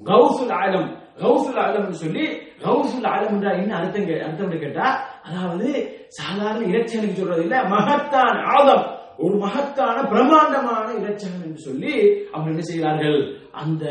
கௌசுல் 0.00 0.52
ஆலம் 0.58 0.88
கௌசுல் 1.20 1.58
ஆலம்னு 1.58 1.90
சொல்லி 1.90 2.24
கௌசுல் 2.64 3.06
ஆலம் 3.06 3.58
என்ன 3.58 3.76
அர்த்தம் 3.76 4.02
கே- 4.02 4.20
அர்த்தம் 4.20 4.58
கேட்டா 4.58 4.86
அதாவது 5.22 5.68
சாதாரண 6.08 6.66
இலட்சணம் 6.66 7.14
சொல்றது 7.14 7.42
இல்ல 7.42 7.62
மகத்தான் 7.64 8.38
ஆதம். 8.54 8.86
ஒரு 9.16 9.36
மகத்தான 9.36 10.02
பிரம்மாண்டமான 10.02 10.94
இலட்சணம் 10.94 11.42
என்று 11.44 11.58
சொல்லி 11.58 11.92
அவங்க 12.32 12.50
என்ன 12.50 12.60
செய்கிறார்கள்? 12.60 13.18
அந்த 13.52 13.84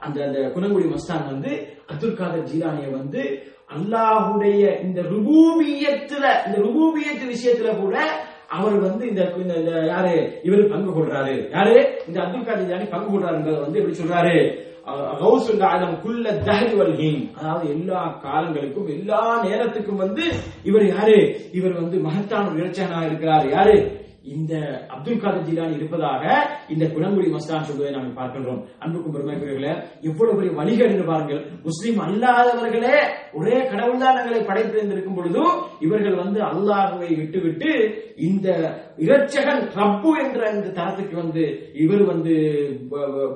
அந்த 0.00 0.24
அந்த 0.24 0.38
குணங்குடி 0.54 0.84
மஸ்தான் 0.84 1.26
வந்து 1.26 1.52
அப்துல் 1.86 2.14
காதர் 2.14 2.42
ஜீலானியை 2.42 2.90
வந்து 2.90 3.22
அல்லாஹுடைய 3.76 4.82
இந்த 4.82 5.02
ருபூபியத்துல 5.02 6.24
இந்த 6.46 6.58
ருபூபியத்து 6.58 7.24
விஷயத்துல 7.26 7.80
கூட 7.80 7.96
அவர் 8.48 8.78
வந்து 8.78 9.08
இந்த 9.08 9.32
இந்த 9.36 9.54
யாரு? 9.86 10.40
இவர் 10.42 10.68
பங்கு 10.68 10.90
கொள்றாரு. 10.92 11.50
யாரு? 11.50 11.76
இந்த 12.08 12.22
அப்துல் 12.22 12.44
காதர் 12.44 12.68
ஜீலானி 12.68 12.90
பங்கு 12.90 13.10
கொள்றாருன்றத 13.10 13.60
வந்து 13.60 13.78
எப்படி 13.78 13.98
சொல்றாரு? 13.98 14.36
கௌசுல் 14.86 15.62
ஆலம் 15.62 16.02
அதாவது 17.38 17.68
எல்லா 17.68 18.18
காலங்களுக்கும் 18.22 18.86
எல்லா 18.86 19.44
நேரத்துக்கும் 19.44 19.96
வந்து 19.96 20.22
இவர் 20.62 20.86
யாரு? 20.86 21.48
இவர் 21.52 21.72
வந்து 21.72 21.98
மகத்தான 21.98 22.50
ஒரு 22.50 23.06
இருக்கிறார். 23.06 23.50
யாரு? 23.50 24.04
இந்த 24.34 24.52
அப்துல் 24.94 25.20
காதர் 25.22 25.46
ஜீலானி 25.48 25.74
இருப்பதாக 25.78 26.24
இந்த 26.74 26.84
குணங்குடி 26.94 27.28
மஸ்தான் 27.34 27.66
சொல்வதை 27.68 27.90
நாங்கள் 27.96 28.18
பார்க்கின்றோம். 28.18 28.62
அன்புக்கும் 28.82 29.14
பெருமைக்குரியவர்களே 29.16 29.74
எவ்வளவு 30.08 30.36
பெரிய 30.38 30.52
வழிகள் 30.60 30.90
என்று 30.92 31.06
பாருங்கள். 31.10 31.42
முஸ்லீம் 31.68 32.00
அல்லாதவர்களே 32.06 32.96
ஒரே 33.38 33.56
கடவுள் 33.72 34.02
தான் 34.04 34.18
எங்களை 34.22 34.40
படைத்திருந்திருக்கும் 34.48 35.18
பொழுதும் 35.18 35.52
இவர்கள் 35.86 36.20
வந்து 36.22 36.40
அல்லாஹுவை 36.50 37.10
விட்டுவிட்டு 37.20 37.70
இந்த 38.28 38.48
இரட்சகன் 39.04 39.62
ரப்பு 39.78 40.12
என்ற 40.24 40.42
இந்த 40.56 40.68
தரத்துக்கு 40.80 41.16
வந்து 41.22 41.44
இவர் 41.84 42.04
வந்து 42.12 42.34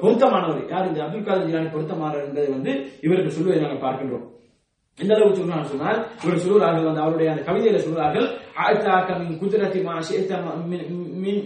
பொருத்தமானவர். 0.02 0.66
யார் 0.75 0.90
இந்த 0.90 1.02
அப்துல் 1.06 1.26
காதர் 1.28 1.49
ஜீலானி 1.49 1.70
பொருத்தமானவர் 1.76 2.26
என்பதை 2.26 2.50
வந்து 2.56 2.75
இவர்கள் 3.06 3.37
சொல்வதை 3.38 3.61
நாங்கள் 3.64 3.85
பார்க்கின்றோம். 3.87 4.26
எந்த 5.00 5.12
அளவு 5.14 5.40
சொன்னால் 5.71 6.00
இவர் 6.23 6.45
சொல்கிறார்கள் 6.45 6.88
வந்து 6.88 7.04
அவருடைய 7.04 7.30
அந்த 7.33 7.45
கவிதையில 7.49 7.83
சொல்கிறார்கள் 7.83 8.26
ஆழ்த்தாக்க 8.62 9.19
மின் 9.21 9.38
குதிரத்தி 9.38 9.83
மாசேத்த 9.83 10.40
மின் 11.23 11.45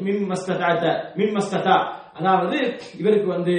மின்மஸ்தா 1.16 1.76
அதாவது 2.18 2.56
இவருக்கு 2.98 3.28
வந்து 3.28 3.54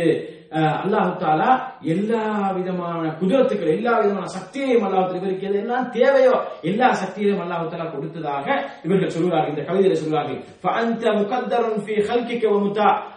அல்லாஹு 0.81 1.11
தாலா 1.21 1.47
எல்லா 1.83 2.21
விதமான 2.51 3.09
குதிரத்துக்கள் 3.19 3.71
எல்லா 3.75 3.93
விதமான 3.99 4.27
சக்தியையும் 4.27 4.85
அல்லாஹு 4.87 5.17
இவருக்கு 5.17 5.47
எதெல்லாம் 5.49 5.87
தேவையோ 5.89 6.35
எல்லா 6.63 6.87
சக்தியையும் 6.93 7.41
அல்லாஹாலா 7.43 7.87
கொடுத்ததாக 7.91 8.47
இவர்கள் 8.83 9.09
சொல்லுவார்கள் 9.09 9.53
இந்த 9.53 9.63
கவிதையில 9.63 9.97
சொல்கிறார்கள் 9.97 10.39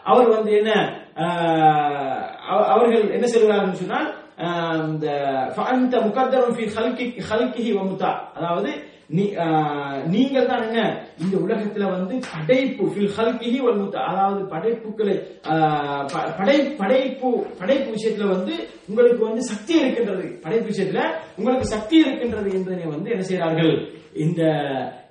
அவர் 0.04 0.28
வந்து 0.28 0.52
என்ன 0.52 0.72
அவர்கள் 2.70 3.04
என்ன 3.08 3.26
சொல்கிறார்கள் 3.26 3.82
சொன்னால் 3.82 4.08
அந்த 4.38 6.00
முகத்தரும் 6.00 6.56
ஹல்கிஹி 7.28 7.72
வமுத்தா 7.72 8.10
அதாவது 8.34 8.70
uh, 8.70 10.04
நீங்கள் 10.06 10.46
தான் 10.46 10.64
என்ன? 10.66 10.80
இந்த 11.18 11.36
உலகத்துல 11.36 11.84
வந்து 11.90 12.14
படைப்பு 12.34 12.84
ஃபில் 12.94 13.12
ஹல்கிஹி 13.16 13.60
வல்முத்தா 13.60 14.00
அதாவது 14.00 14.42
படைப்புகளை 14.46 15.14
uh, 15.44 16.02
படை 16.38 16.58
படைப்பு 16.76 17.30
படைப்பு 17.58 17.90
விஷயத்துல 17.96 18.28
வந்து 18.28 18.54
உங்களுக்கு 18.88 19.24
வந்து 19.24 19.40
சக்தி 19.40 19.74
இருக்கின்றது. 19.78 20.40
படைப்பு 20.42 20.70
விஷயத்துல 20.72 21.02
உங்களுக்கு 21.36 21.66
சக்தி 21.66 21.96
இருக்கின்றது 21.98 22.50
என்பதை 22.50 22.86
வந்து 22.86 23.10
என்ன 23.10 23.22
செய்யறார்கள் 23.22 23.74
இந்த 24.12 24.42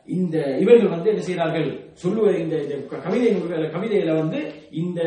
இந்த 0.05 0.37
இவர்கள் 0.59 0.89
வந்து 0.89 1.09
என்ன 1.09 1.21
செய்யறார்கள் 1.21 1.69
சொல்லுவது 1.93 2.39
இந்த 2.39 2.55
கவிதை 2.97 3.29
கவிதையில 3.73 4.13
வந்து 4.15 4.39
இந்த 4.71 5.01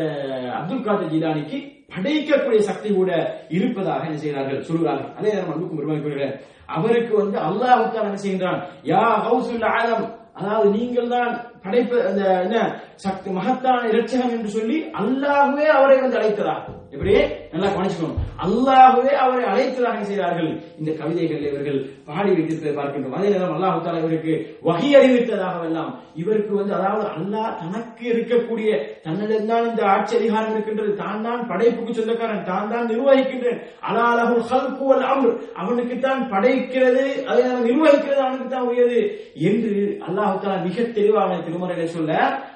அப்துல் 0.53 0.83
காதர் 0.83 1.13
ஜிலானிக்கு 1.13 1.59
படைக்கக்கூடிய 1.93 2.61
சக்தி 2.69 2.89
கூட 2.93 3.11
இருப்பதாக 3.57 4.07
என்ன 4.09 4.19
செய்கிறார்கள் 4.23 4.65
சொல்கிறார்கள் 4.69 5.11
அதே 5.17 5.29
நேரம் 5.33 5.53
அன்புக்கும் 5.53 5.79
பெருமாள் 5.79 6.35
அவருக்கு 6.75 7.13
வந்து 7.21 7.37
அல்லாஹ் 7.47 7.81
என்ன 8.01 8.19
செய்கின்றான்? 8.25 8.59
யா 8.91 9.05
ஹவுசுல் 9.25 9.65
ஆலம் 9.75 10.05
அதாவது 10.39 10.67
நீங்கள் 10.77 11.13
தான் 11.15 11.31
படைப்பு 11.63 11.97
அந்த 12.09 12.21
என்ன 12.45 12.57
சக்தி 13.05 13.29
மகத்தான 13.37 13.81
இரட்சகம் 13.91 14.35
என்று 14.37 14.51
சொல்லி 14.57 14.77
அல்லாஹுவே 15.01 15.65
அவரை 15.77 15.97
வந்து 16.01 16.19
அழைத்ததாகும். 16.19 16.77
எப்படி 16.93 17.11
நல்லா 17.51 17.67
கவனிச்சுக்கணும். 17.73 18.19
அல்லாஹுவே 18.45 19.13
அவரை 19.23 19.43
அழைத்ததாக 19.51 19.95
என்ன 19.95 20.07
செய்கிறார்கள் 20.09 20.49
இந்த 20.79 20.91
கவிதைகள் 20.99 21.45
இவர்கள் 21.49 21.77
பாடி 22.07 22.29
வைத்திருப்பதை 22.35 22.73
பார்க்கின்றோம். 22.77 23.15
அதே 23.17 23.27
நேரம் 23.33 23.53
அல்லாஹ் 23.55 23.77
தாலா 23.85 24.01
இவருக்கு 24.03 24.33
வகை 24.67 24.89
அறிவித்ததாக 24.99 25.63
எல்லாம் 25.69 25.91
இவருக்கு 26.21 26.53
வந்து 26.59 26.73
அதாவது 26.79 27.05
அல்லாஹ் 27.17 27.55
தனக்கு 27.61 28.03
இருக்கக்கூடிய 28.13 28.69
தன்னிடம் 29.05 29.49
தான் 29.51 29.69
இந்த 29.71 29.81
ஆட்சி 29.93 30.13
அதிகாரம் 30.19 30.53
இருக்கின்றது. 30.53 30.91
தான் 31.03 31.23
தான் 31.27 31.41
படைப்புக்கு 31.51 31.97
சொந்தக்காரன் 31.99 32.47
தான் 32.51 32.71
தான் 32.73 32.89
நிர்வகிக்கின்றேன். 32.91 33.59
அலாலகுல் 33.89 34.45
ஹல்கு 34.51 34.85
வல் 34.91 35.07
அம்ர். 35.11 35.33
அவனுக்கு 35.61 35.97
தான் 36.07 36.21
படைக்கிறது 36.33 37.05
அதை 37.29 37.41
நான் 37.49 37.67
நிர்வகிக்கிறது 37.69 38.21
அவனுக்கு 38.27 38.49
தான் 38.55 38.69
உயர்து 38.71 39.01
என்று 39.49 39.75
அல்லாஹ் 40.07 40.39
தாலா 40.45 40.57
மிக 40.69 40.87
தெளிவான 40.99 41.41
திருமுறைகளை 41.47 41.89
சொல்ல 41.97 42.13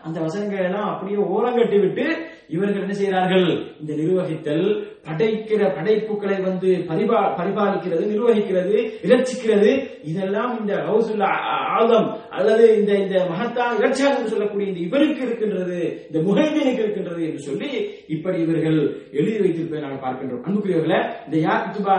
அந்த 0.08 0.18
வசனங்களை 0.26 0.64
எல்லாம் 0.70 0.92
அப்படியே 0.94 1.20
ஓரங்கட்டி 1.34 1.78
விட்டு 1.86 2.08
இவர்கள் 2.48 2.82
என்ன 2.82 2.94
செய்கிறார்கள்? 2.94 3.48
இந்த 3.82 3.94
நிர்வகித்தல் 3.94 4.66
படைக்கிற 5.08 5.62
படைப்புகளை 5.76 6.38
வந்து 6.42 6.70
பரிபா 6.90 7.18
பரிபாலிக்கிறது 7.40 8.04
நிர்வகிக்கிறது 8.12 8.76
இரட்சிக்கிறது 9.08 9.72
இதெல்லாம் 10.04 10.60
இந்த 10.60 10.74
ஹவுசுல் 10.88 11.26
ஆதம் 11.80 12.08
அல்லது 12.30 12.66
இந்த 12.80 12.92
இந்த 12.98 13.16
மகத்தான் 13.32 13.76
இலட்சம் 13.80 14.16
என்று 14.16 14.32
சொல்லக்கூடிய 14.34 14.70
இந்த 14.70 14.82
இவருக்கு 14.88 15.22
இருக்கின்றது 15.22 15.80
இந்த 16.08 16.20
முகைமீனுக்கு 16.28 16.84
இருக்கின்றது 16.86 17.22
என்று 17.28 17.42
சொல்லி 17.50 17.70
இப்படி 18.08 18.40
இவர்கள் 18.42 18.80
எழுதி 19.12 19.38
வைத்திருப்பதை 19.44 19.84
நாங்கள் 19.86 20.04
பார்க்கின்றோம். 20.06 20.44
அன்புக்குரியவர்களை 20.48 21.00
இந்த 21.28 21.38
யா 21.48 21.56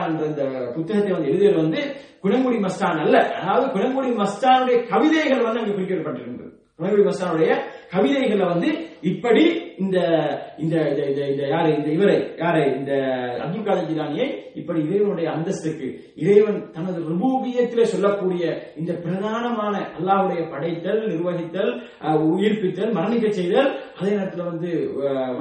என்ற 0.09 0.27
இந்த 0.27 0.45
புத்தகத்தை 0.77 1.13
வந்து 1.13 1.31
எழுதியது 1.33 1.57
வந்து 1.63 1.81
குணங்குடி 2.25 2.59
மஸ்தான் 2.67 3.01
அல்ல. 3.05 3.17
அதாவது 3.41 3.67
குணங்குடி 3.77 4.11
மஸ்தானுடைய 4.23 4.77
கவிதைகள் 4.93 5.47
வந்து 5.47 5.61
அங்கு 5.61 5.77
குறிக்கப்பட்டிருக்கின்றது. 5.77 6.46
குணங்குடி 6.79 7.05
மஸ்தானுடைய 7.05 7.53
கவிதைகளை 7.93 8.47
வந்து 8.47 8.71
இப்படி 9.03 9.43
இந்த 9.79 9.99
இந்த 10.59 10.75
இந்த 10.87 11.01
இந்த 11.07 11.21
இந்த 11.27 11.43
யாரை 11.47 11.71
இந்த 11.77 11.89
இவரை 11.89 12.17
யாரை 12.39 12.65
இந்த 12.71 12.93
அப்துல் 13.43 13.65
காதர் 13.65 13.89
ஜிலானியை 13.89 14.27
இப்படி 14.55 14.81
இறைவனுடைய 14.81 15.27
அந்தஸ்துக்கு 15.31 15.89
இறைவன் 16.17 16.59
தனது 16.75 17.01
ருபூபியத்திலே 17.09 17.85
சொல்லக்கூடிய 17.85 18.45
இந்த 18.77 18.93
பிரதானமான 19.05 19.75
அல்லாவுடைய 19.99 20.43
படைத்தல் 20.51 21.03
நிர்வகித்தல் 21.07 21.73
உயிர்ப்பித்தல் 22.31 22.93
மரணிக்க 22.93 23.31
செய்தல் 23.33 23.71
அதே 23.99 24.11
நேரத்தில் 24.11 24.51
வந்து 24.51 24.71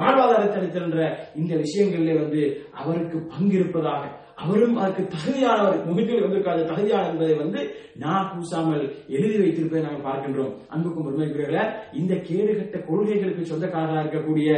வாழ்வாதாரத்தை 0.00 0.84
என்ற 0.84 1.10
இந்த 1.34 1.54
விஷயங்களிலே 1.56 2.16
வந்து 2.22 2.42
அவருக்கு 2.74 3.20
பங்கு 3.28 3.56
இருப்பதாக 3.56 4.04
அவரும் 4.38 4.76
அதற்கு 4.76 5.02
தகுதியானவர் 5.14 5.84
முகத்தில் 5.88 6.24
வந்திருக்காத 6.24 6.64
தகுதியானவர் 6.70 7.12
என்பதை 7.12 7.34
வந்து 7.34 7.60
நான் 8.02 8.30
கூசாமல் 8.32 8.82
எழுதி 9.08 9.36
வைத்திருப்பதை 9.42 9.82
நாங்கள் 9.84 10.06
பார்க்கின்றோம். 10.08 10.50
அன்புக்கும் 10.68 11.06
உண்மைக்குரியவர்கள 11.10 11.60
இந்த 12.00 12.14
கேடுகட்ட 12.28 12.78
கொள்கைகளுக்கு 12.88 13.50
சொந்தக்காரராக 13.50 14.02
இருக்கக்கூடிய 14.04 14.48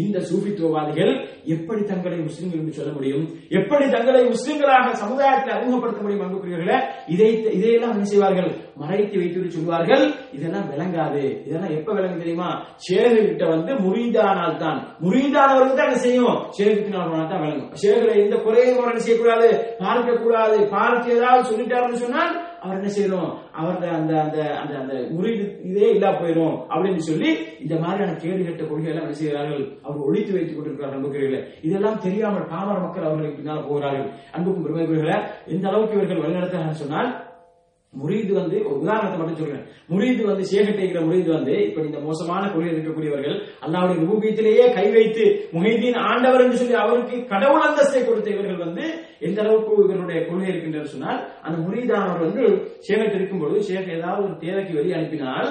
இந்த 0.00 0.18
சூஃபித்துவவாதிகள் 0.30 1.12
எப்படி 1.44 1.82
தங்களை 1.82 2.18
முஸ்லிம்கள் 2.18 2.60
என்று 2.60 2.78
சொல்ல 2.78 2.92
முடியும்? 2.92 3.24
எப்படி 3.48 3.86
தங்களை 3.90 4.22
முஸ்லிம்களாக 4.34 4.94
சமுதாயத்தில் 5.04 5.54
அறிமுகப்படுத்த 5.56 6.02
முடியும்? 6.02 6.24
அன்புக்குரியவர்கள 6.26 6.80
இதை 7.14 7.30
இதையெல்லாம் 7.58 7.94
என்ன 7.96 8.04
செய்வார்கள்? 8.04 8.50
மறைத்து 8.80 9.16
வைத்து 9.20 9.54
சொல்வார்கள் 9.56 10.04
இதெல்லாம் 10.36 10.68
விளங்காது. 10.72 11.22
இதெல்லாம் 11.46 11.74
எப்ப 11.78 11.92
விளங்கு 11.98 12.22
தெரியுமா? 12.22 12.48
ஷேகு 12.86 13.20
கிட்ட 13.28 13.44
வந்து 13.54 13.72
முறிந்தானால் 13.84 14.60
தான் 14.64 14.78
முறிந்தானவருக்கு 15.04 15.78
தான் 15.78 15.88
என்ன 15.90 16.02
செய்யும். 16.06 16.36
ஷேகுக்கு 16.56 16.94
நான் 16.96 17.32
தான் 17.32 17.42
விளங்கும். 17.44 17.72
ஷேகுல 17.82 18.14
எந்த 18.24 18.36
குறையும் 18.46 18.78
கூட 18.78 18.90
என்ன 18.92 19.04
செய்யக்கூடாது? 19.06 19.48
பார்க்க 19.82 20.22
கூடாது 20.24 20.58
பார்த்து 20.76 21.16
ஏதாவது 21.18 21.50
சொல்லிட்டாருன்னு 21.50 22.04
சொன்னால் 22.04 22.34
அவர் 22.62 22.78
என்ன 22.78 22.90
செய்யணும்? 22.94 23.28
அவருடைய 23.58 23.90
அந்த 23.98 24.12
அந்த 24.22 24.38
அந்த 24.60 24.72
அந்த 24.80 24.94
முறிவு 25.16 25.44
இதே 25.70 25.88
இல்லா 25.96 26.10
போயிடும். 26.20 26.56
அப்படின்னு 26.72 27.02
சொல்லி 27.10 27.28
இந்த 27.64 27.74
மாதிரியான 27.82 28.16
கேடு 28.22 28.40
கட்ட 28.48 28.62
கொள்கை 28.70 28.90
எல்லாம் 28.92 29.06
என்ன 29.06 29.18
செய்கிறார்கள்? 29.20 29.62
அவர் 29.86 30.06
ஒழித்து 30.08 30.34
வைத்துக் 30.36 30.58
கொண்டிருக்கிறார் 30.58 30.96
நம்புகிறீர்கள் 30.96 31.46
இதெல்லாம் 31.68 32.02
தெரியாமல் 32.06 32.50
பாமர 32.52 32.76
மக்கள் 32.86 33.08
அவர்களுக்கு 33.08 33.38
பின்னால் 33.40 33.66
போகிறார்கள். 33.70 34.10
அன்புக்கும் 34.34 34.66
பெருமைகளை 34.66 35.16
எந்த 35.54 35.64
அளவுக்கு 35.70 35.98
இவர்கள் 35.98 36.22
வழிநடத்துகிறார்கள் 36.24 36.82
சொன்னால் 36.84 37.10
முரீது 37.94 38.32
வந்து 38.34 38.56
உதாரணத்தை 38.72 39.18
மட்டும் 39.18 39.38
சொல்றேன். 39.38 39.62
முரீது 39.88 40.22
வந்து 40.26 40.44
சேகட்டைகிற 40.44 40.80
இருக்கிற 40.80 41.02
முரீது 41.04 41.30
வந்து 41.32 41.54
இப்ப 41.62 41.80
இந்த 41.80 41.98
மோசமான 42.00 42.42
கொள்கை 42.48 42.72
இருக்கக்கூடியவர்கள் 42.72 43.36
அல்லாவுடைய 43.64 43.98
ரூபியத்திலேயே 44.04 44.64
கை 44.74 44.84
வைத்து 44.90 45.24
முஹைதீன் 45.54 45.98
ஆண்டவர் 46.08 46.44
என்று 46.44 46.60
சொல்லி 46.60 46.76
அவருக்கு 46.80 47.16
கடவுள் 47.26 47.64
அந்தஸ்தை 47.68 48.02
கொடுத்த 48.02 48.28
இவர்கள் 48.30 48.60
வந்து 48.64 48.84
எந்த 49.20 49.40
அளவுக்கு 49.42 49.72
இவருடைய 49.86 50.20
கொள்கை 50.26 50.48
இருக்கின்றது 50.48 50.84
சொன்னால் 50.86 51.18
அந்த 51.42 51.56
முரீதானவர் 51.64 52.26
வந்து 52.26 52.44
சேகட் 52.88 53.16
இருக்கும் 53.16 53.40
பொழுது 53.40 53.62
சேக 53.62 53.86
ஏதாவது 53.96 54.22
ஒரு 54.24 54.36
தேவைக்கு 54.38 54.74
வெளியே 54.74 54.96
அனுப்பினால் 54.96 55.50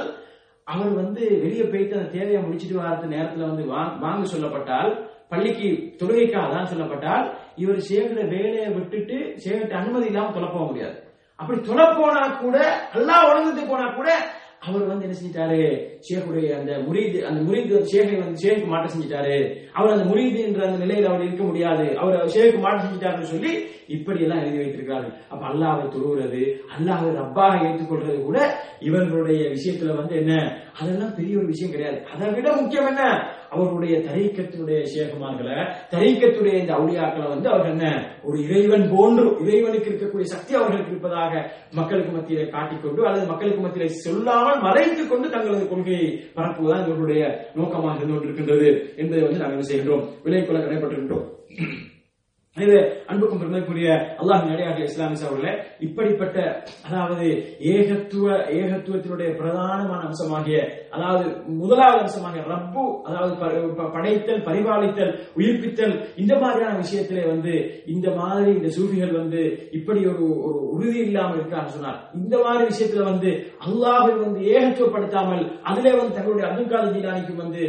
அவர் 0.68 0.94
வந்து 0.96 1.24
வெளியே 1.44 1.66
போயிட்டு 1.66 1.98
அந்த 1.98 2.12
தேவையை 2.12 2.40
முடிச்சிட்டு 2.42 2.80
வரது 2.80 3.12
நேரத்துல 3.12 3.50
வந்து 3.50 3.66
வா- 3.68 3.98
வாங்க 4.00 4.26
சொல்லப்பட்டால் 4.28 4.92
பள்ளிக்கு 5.30 5.68
தொழுகைக்காக 6.00 6.50
தான் 6.52 6.70
சொல்லப்பட்டால் 6.72 7.26
இவர் 7.58 7.82
சேகர 7.88 8.20
வேலையை 8.32 8.70
விட்டுட்டு 8.74 9.16
சேகட்ட 9.44 9.74
அனுமதி 9.74 10.06
இல்லாமல் 10.06 10.34
தொலை 10.34 10.50
போக 10.50 10.66
முடியாது. 10.66 10.98
அப்படி 11.40 11.62
தொலை 11.62 11.86
போனா 11.86 12.22
கூட 12.28 12.58
எல்லாம் 12.94 13.30
உலகத்து 13.30 13.64
போனா 13.68 13.88
கூட 13.94 14.10
அவர் 14.68 14.84
வந்து 14.88 15.06
என்ன 15.06 15.18
செஞ்சிட்டாரு? 15.18 15.60
ஷேக்குடைய 16.06 16.48
அந்த 16.60 16.72
முரீது 16.86 17.26
அந்த 17.28 17.42
முரீது 17.42 17.82
ஷேகை 17.92 18.16
வந்து 18.20 18.42
ஷேக்கு 18.44 18.66
மாட்ட 18.72 18.88
செஞ்சிட்டாரு. 18.94 19.36
அவர் 19.74 19.92
அந்த 19.92 20.06
முரீது 20.06 20.40
என்ற 20.44 20.62
அந்த 20.68 20.86
நிலையில 20.86 21.10
அவர் 21.10 21.26
இருக்க 21.26 21.44
முடியாது. 21.44 21.98
அவர் 21.98 22.34
ஷேக்கு 22.36 22.60
மாட்ட 22.64 22.80
செஞ்சிட்டாருன்னு 22.86 23.32
சொல்லி 23.34 23.52
இப்படி 23.88 24.24
எல்லாம் 24.24 24.40
எழுதி 24.40 24.58
வைத்திருக்கிறார்கள். 24.58 25.14
அப்ப 25.30 25.44
அல்லாஹ்வை 25.48 25.86
தொழுகிறது 25.90 26.42
அல்லாஹ்வை 26.78 27.12
ரப்பாக 27.20 27.62
ஏற்றுக்கொள்றது 27.68 28.24
கூட 28.24 28.40
இவர்களுடைய 28.80 29.42
விஷயத்துல 29.50 29.96
வந்து 29.96 30.16
என்ன? 30.16 30.34
அதெல்லாம் 30.80 31.16
பெரிய 31.16 31.38
ஒரு 31.38 31.46
விஷயம் 31.46 31.72
கிடையாது. 31.72 32.00
அதை 32.14 32.34
விட 32.34 32.56
முக்கியம் 32.62 32.88
என்ன? 32.88 33.04
அவருடைய 33.50 33.96
தரைக்கத்தினுடைய 34.08 34.80
சேகமார்களை 34.94 35.58
தரீக்கத்துடைய 35.92 36.56
இந்த 36.58 36.74
அவுளியாக்களை 36.74 37.28
வந்து 37.28 37.50
அவர் 37.50 37.70
என்ன? 37.70 37.86
ஒரு 38.24 38.38
இறைவன் 38.46 38.86
போன்று 38.90 39.26
இறைவனுக்கு 39.44 39.92
இருக்கக்கூடிய 39.92 40.28
சக்தி 40.28 40.54
அவர்களுக்கு 40.56 40.92
இருப்பதாக 40.92 41.34
மக்களுக்கு 41.72 42.12
மத்தியிலே 42.12 42.46
காட்டிக்கொண்டு 42.50 43.08
அல்லது 43.08 43.26
மக்களுக்கு 43.26 43.62
மத்தியிலே 43.62 43.90
சொல்லாமல் 44.00 44.64
மறைத்துக் 44.68 45.12
கொண்டு 45.12 45.28
தங்களது 45.30 45.68
கொள்கையை 45.68 46.08
பரப்புவதுதான் 46.36 46.86
இவர்களுடைய 46.86 47.24
நோக்கமாக 47.56 47.98
இருந்து 47.98 48.16
கொண்டிருக்கின்றது 48.16 48.70
என்பதை 48.98 49.22
வந்து 49.22 49.42
நாங்கள் 49.42 49.58
என்ன 49.58 49.70
செய்கின்றோம்? 49.70 50.06
விலைக்குள்ள 50.26 50.62
கடைப்பட்டிருக்கின்றோம் 50.62 51.28
எனவே 52.58 52.80
அன்புக்கும் 53.08 53.42
பெருமைக்குரிய 53.42 53.90
அல்லாஹ் 54.22 54.46
நடிகாக 54.48 54.86
இஸ்லாமிஸ் 54.88 55.26
அவர்களே 55.26 55.52
இப்படிப்பட்ட 55.88 56.38
அதாவது 56.88 57.28
ஏகத்துவ 57.72 58.26
ஏகத்துவத்தினுடைய 58.58 59.30
பிரதானமான 59.40 60.00
அம்சமாகிய 60.08 60.58
அதாவது 60.96 61.26
முதலாவது 61.60 62.02
அம்சமாகிய 62.04 62.44
ரப்பு 62.48 62.86
அதாவது 63.08 63.34
படைத்தல் 63.94 64.46
பரிபாலித்தல் 64.48 65.14
உயிர்ப்பித்தல் 65.38 65.94
இந்த 66.18 66.34
மாதிரியான 66.42 66.80
விஷயத்திலே 66.84 67.26
வந்து 67.28 67.54
இந்த 67.88 68.08
மாதிரி 68.20 68.52
இந்த 68.52 68.72
சூஃபிகள் 68.78 69.14
வந்து 69.20 69.44
இப்படி 69.80 70.02
ஒரு 70.06 70.26
ஒரு 70.48 70.60
உறுதி 70.74 71.00
இல்லாமல் 71.08 71.40
இருக்கான்னு 71.40 71.76
சொன்னார். 71.76 72.00
இந்த 72.20 72.36
மாதிரி 72.44 72.64
விஷயத்துல 72.72 73.04
வந்து 73.04 73.30
அல்லாஹை 73.66 74.12
வந்து 74.18 74.42
ஏகத்துவப்படுத்தாமல் 74.54 75.44
அதிலே 75.70 75.94
வந்து 75.96 76.16
தங்களுடைய 76.18 76.48
அப்துல் 76.50 76.72
காதர் 76.72 76.96
ஜீலானிக்கு 76.96 77.36
வந்து 77.38 77.62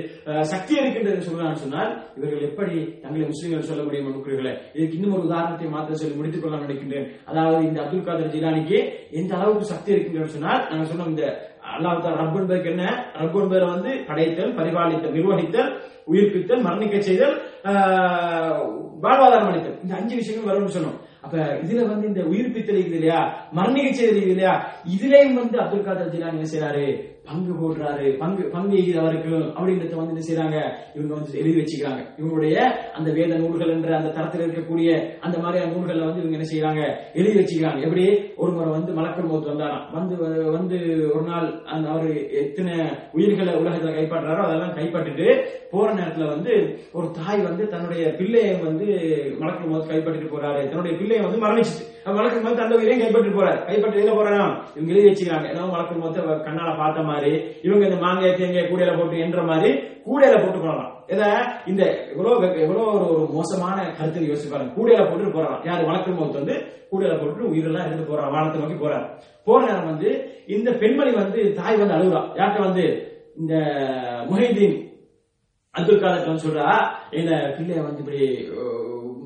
சக்தி 0.53 0.75
இருக்கின்றது 0.81 1.27
சொல்லலாம்னு 1.29 1.63
சொன்னால் 1.63 1.93
இவர்கள் 2.17 2.49
எப்படி 2.49 2.75
தங்களை 3.03 3.27
முஸ்லீம்கள் 3.27 3.71
சொல்ல 3.71 3.83
முடியும் 3.83 4.11
இருக்கிறீர்களே 4.11 4.55
இதுக்கு 4.79 4.97
இன்னும் 4.97 5.15
ஒரு 5.15 5.27
உதாரணத்தை 5.27 5.69
மாத்திர 5.69 5.97
சொல்லி 5.97 6.17
முடித்துக் 6.17 6.43
கொள்ள 6.43 6.57
நினைக்கின்றேன். 6.59 7.07
அதாவது 7.29 7.61
இந்த 7.67 7.79
அப்துல் 7.83 8.07
காதர் 8.07 8.35
ஜிலானிக்கு 8.35 8.79
எந்த 9.13 9.33
அளவுக்கு 9.39 9.67
சக்தி 9.67 9.93
இருக்குன்னு 9.95 10.35
சொன்னால் 10.35 10.65
நாங்க 10.71 10.87
சொன்னோம் 10.87 11.13
இந்த 11.13 11.25
அல்லாஹ் 11.71 11.97
ரப்பன் 12.21 12.49
பேருக்கு 12.49 12.73
என்ன? 12.73 12.85
ரப்பன் 13.19 13.51
பேரை 13.51 13.67
வந்து 13.69 13.91
படைத்தல் 14.09 14.57
பரிபாலித்தல் 14.59 15.17
நிர்வகித்தல் 15.17 15.71
உயிர்ப்பித்தல் 16.09 16.65
மரணிக்க 16.67 16.97
செய்தல் 17.03 17.35
ஆஹ், 17.71 18.61
வாழ்வாதாரம் 19.03 19.51
அளித்தல். 19.51 19.79
இந்த 19.83 19.95
அஞ்சு 19.97 20.15
விஷயங்கள் 20.17 20.51
வரும்னு 20.51 20.77
சொன்னோம். 20.77 20.97
அப்ப 21.25 21.35
இதுல 21.65 21.85
வந்து 21.89 22.07
இந்த 22.07 22.23
உயிர்ப்பித்தல் 22.31 22.79
இருக்குது 22.79 22.99
இல்லையா? 22.99 23.21
மரணிக்க 23.53 23.89
செய்தல் 23.95 24.23
இல்லையா? 24.27 24.55
இதுலயும் 24.95 25.39
வந்து 25.41 25.57
அப்துல் 25.63 25.87
காதர் 25.87 26.13
ஜிலானி 26.15 26.37
என்ன 26.37 26.49
செய்யறாரு 26.49 26.87
பங்கு 27.29 27.53
போடுறாரு. 27.55 28.17
பங்கு 28.19 28.43
பங்கு 28.45 29.01
அவருக்கு 29.01 29.37
அப்படின்றத 29.37 29.95
வந்து 29.95 30.15
என்ன 30.15 30.25
செய்யறாங்க 30.29 30.57
இவங்க 30.95 31.15
வந்து 31.15 31.39
எழுதி 31.39 31.61
வச்சுக்கிறாங்க. 31.61 32.03
இவங்களுடைய 32.19 32.55
அந்த 32.97 33.13
வேத 33.13 33.35
நூல்கள் 33.37 33.69
என்ற 33.69 33.97
அந்த 33.97 34.09
தரத்தில் 34.09 34.47
இருக்கக்கூடிய 34.47 35.19
அந்த 35.21 35.39
மாதிரியான 35.39 35.73
நூல்களை 35.73 36.03
வந்து 36.07 36.23
இவங்க 36.23 36.39
என்ன 36.39 36.49
செய்யறாங்க 36.53 36.97
எழுதி 37.15 37.39
வச்சுக்கிறாங்க. 37.41 37.83
எப்படி? 37.83 38.07
ஒரு 38.37 38.53
முறை 38.53 38.71
வந்து 38.71 38.93
மலக்கல் 38.93 39.31
மௌத் 39.31 39.49
வந்தாராம். 39.51 39.93
வந்து 39.93 40.17
வந்து 40.51 40.77
ஒரு 41.15 41.25
நாள் 41.27 41.63
அந்த 41.65 41.89
அவர் 41.89 42.31
எத்தனை 42.31 42.79
உயிர்களை 43.13 43.55
உலகத்துல 43.55 43.97
கைப்பற்றாரோ 43.97 44.37
அதெல்லாம் 44.37 44.77
கைப்பற்றிட்டு 44.77 45.45
போற 45.71 45.95
நேரத்துல 45.95 46.29
வந்து 46.29 46.79
ஒரு 46.93 47.11
தாய் 47.11 47.43
வந்து 47.43 47.69
தன்னுடைய 47.69 48.15
பிள்ளையை 48.15 48.57
வந்து 48.57 48.85
மலக்கல் 49.41 49.71
மௌத் 49.73 49.91
கைப்பற்றிட்டு 49.91 50.33
போறாரு. 50.35 50.69
தன்னுடைய 50.69 50.97
பிள்ளையை 50.97 51.25
வந்து 51.27 51.47
மரணிச்சிட்டு. 51.47 51.97
மலக்கல் 52.17 52.45
மௌத் 52.45 52.63
அந்த 52.65 52.79
உயிரையும் 52.79 53.03
கைப்பற்றி 53.03 53.31
போறாரு. 53.31 53.59
கைப்பற்றி 53.67 54.01
எங்க 54.03 54.15
போறாரா 54.15 54.43
இவங்க 54.77 54.93
எழுதி 54.93 55.09
வச்சுக்கிறாங்க 55.09 55.47
ஏன்னா 55.51 55.65
மலக்கல் 55.73 56.01
மௌத்த 56.03 56.17
கண்ணால 56.47 56.71
பார்த்த 56.81 57.09
மாதிரி 57.11 57.33
இவங்க 57.67 57.83
இந்த 57.89 57.99
மாங்காய் 58.05 58.39
தேங்காய் 58.39 58.69
கூடையில 58.71 58.95
போட்டு 58.99 59.25
என்ற 59.27 59.43
மாதிரி 59.51 59.71
கூடையில 60.07 60.37
போட்டு 60.43 60.59
போறலாம் 60.59 60.93
இதை 61.13 61.29
இந்த 61.67 61.83
எவ்வளவு 62.13 62.33
எவ்வளவு 62.65 62.87
ஒரு 62.95 63.07
ஒரு 63.13 63.25
மோசமான 63.35 63.77
கருத்து 63.99 64.29
யோசிச்சு 64.31 64.53
பாருங்க. 64.53 64.75
கூடையில 64.77 65.07
போட்டு 65.09 65.37
போறான் 65.37 65.59
யார்? 65.69 65.87
வழக்கு 65.89 66.11
மொத்த 66.13 66.41
வந்து 66.41 66.57
கூடையில 66.91 67.15
போட்டு 67.21 67.51
உயிரெல்லாம் 67.53 67.87
எடுத்து 67.87 68.05
போறான். 68.05 68.33
வானத்தை 68.35 68.61
நோக்கி 68.63 68.79
போறாரு 68.79 69.07
போன 69.47 69.67
நேரம் 69.67 69.91
வந்து 69.93 70.11
இந்த 70.57 70.71
பெண்மணி 70.81 71.13
வந்து 71.17 71.41
தாய் 71.59 71.81
வந்து 71.81 71.97
அழுகுறா. 71.97 72.21
யார்கிட்ட 72.39 72.67
வந்து? 72.67 72.85
இந்த 73.41 73.55
முஹைதீன் 74.29 74.77
அப்துல் 75.75 76.01
காதர் 76.03 76.29
வந்து 76.29 76.45
சொல்றா 76.45 76.69
என்ன 77.19 77.31
பிள்ளைய 77.57 77.83
வந்து 77.85 78.03
இப்படி 78.05 78.21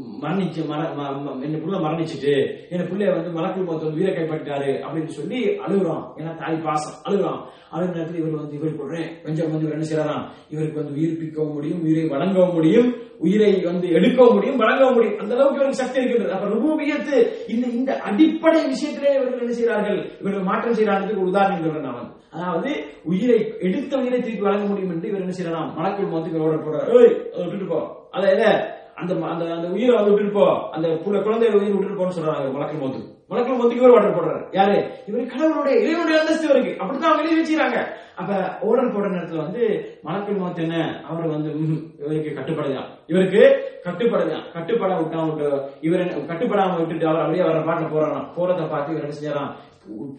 மரணிச்சு 0.01 0.67
மர 0.67 0.83
ம- 0.83 1.13
ம- 1.13 1.43
என்ன 1.43 1.57
புள்ள 1.57 1.81
மரணிச்சுட்டு 1.81 2.51
என் 2.71 2.81
பிள்ளைய 2.81 3.11
வந்து 3.11 3.31
மலக்குள் 3.31 3.65
மொத்தம் 3.65 3.89
வந்து 3.89 3.91
வீர 3.91 4.13
கைப்பற்றிட்டாரு 4.13 4.83
அப்படின்னு 4.83 5.07
சொல்லி 5.07 5.49
அழுகுறான். 5.49 6.13
ஏன்னா 6.17 6.35
தாய் 6.35 6.61
பாசம். 6.65 7.13
அழுகுறான். 7.13 7.41
அழுகிற 7.73 7.91
நேரத்தில் 7.91 8.21
இவர் 8.21 8.31
வந்து 8.31 8.55
இவர் 8.55 8.77
போடுறேன் 8.77 9.23
கொஞ்சம் 9.23 9.51
வந்து 9.51 9.71
என்ன 9.71 9.85
செய்யறான் 9.85 10.29
இவருக்கு 10.51 10.85
வந்து 10.85 11.01
உயிர்ப்பிக்கவும் 11.01 11.53
முடியும் 11.53 11.83
உயிரை 11.83 12.09
வழங்கவும் 12.09 12.53
முடியும் 12.53 12.95
உயிரை 13.19 13.61
வந்து 13.61 13.89
எடுக்கவும் 13.89 14.33
முடியும் 14.33 14.57
வழங்கவும் 14.57 14.95
முடியும். 14.95 15.19
அந்த 15.19 15.35
அளவுக்கு 15.35 15.63
இவருக்கு 15.63 15.85
சக்தி 15.85 16.03
இருக்கின்றது. 16.03 16.35
அப்ப 16.35 16.47
ருபூபியத்து 16.49 17.51
இந்த 17.51 17.67
இந்த 17.67 17.99
அடிப்படை 17.99 18.65
விஷயத்திலே 18.65 19.15
இவர்கள் 19.15 19.39
என்ன 19.39 19.53
செய்கிறார்கள்? 19.53 20.11
இவர்கள் 20.21 20.43
மாற்றம் 20.43 20.75
செய்யறாங்க 20.75 21.11
ஒரு 21.11 21.21
உதாரணம் 21.21 21.63
சொல்றேன் 21.63 21.81
நான். 21.81 22.13
அதாவது 22.31 22.85
உயிரை 23.05 23.55
எடுத்த 23.61 23.99
உயிரை 23.99 24.21
திருப்பி 24.21 24.43
வழங்க 24.43 24.67
முடியும் 24.67 24.91
என்று 24.91 25.09
இவர் 25.09 25.21
என்ன 25.21 25.33
செய்யலாம் 25.33 25.75
மலக்குள் 25.75 26.11
மொத்தத்துக்கு 26.11 26.39
ஓட 26.39 26.55
போறார். 26.55 27.33
அதை 27.33 27.47
விட்டுட்டு 27.47 27.67
போ. 27.67 28.09
அதை 28.11 28.31
என்ன? 28.31 28.81
அந்த 28.95 29.27
அந்த 29.27 29.55
அந்த 29.55 29.69
உயிரை 29.69 29.95
வந்து 29.95 30.11
விட்டுருப்போ 30.11 30.69
அந்த 30.71 30.89
புள்ள- 30.89 31.23
குழந்தைய 31.23 31.53
உயிர் 31.53 31.75
விட்டுருப்போன்னு 31.75 32.17
சொல்றாங்க 32.19 32.53
மலக்குள் 32.53 32.81
மோத்து 32.83 33.01
மலக்குள் 33.31 33.57
மோத்துக்கு 33.57 33.77
இவர் 33.77 33.91
ஆர்டர் 33.91 34.17
போடுறாரு. 34.17 34.49
யாரு? 34.53 34.91
இவர் 35.07 35.27
கடவுளுடைய 35.27 35.79
இறைவனுடைய 35.81 36.21
அந்தஸ்து 36.21 36.49
இருக்கு 36.49 36.77
அப்படித்தான் 36.79 37.13
அவங்க 37.13 37.43
வச்சுக்கிறாங்க. 37.43 37.87
அப்ப 38.17 38.33
ஓர்டர் 38.67 38.91
போடுற 38.91 39.11
நேரத்துல 39.11 39.37
வந்து 39.37 39.63
மலக்குள் 40.05 40.41
மோத்து 40.41 40.63
என்ன 40.63 41.05
அவர் 41.09 41.27
வந்து 41.27 41.51
இவருக்கு 41.99 42.41
கட்டுப்படுதான் 42.41 42.87
இவருக்கு 43.07 43.65
கட்டுப்படுதான் 43.85 44.53
கட்டுப்பட 44.53 44.95
விட்டா 44.95 45.35
விட்டு 45.35 45.63
இவர் 45.81 46.01
என்ன- 46.01 46.35
கட்டுப்படாம 46.35 46.79
விட்டுட்டு 46.79 47.07
அவர் 47.07 47.21
அப்படியே 47.21 47.45
வர 47.45 47.59
பாட்டுல 47.59 47.91
போறாராம். 47.91 48.27
போறதை 48.37 48.71
பார்த்து 48.71 48.97
இவர் 48.97 49.09
என்ன 49.09 49.15
செஞ்சாராம்? 49.15 49.51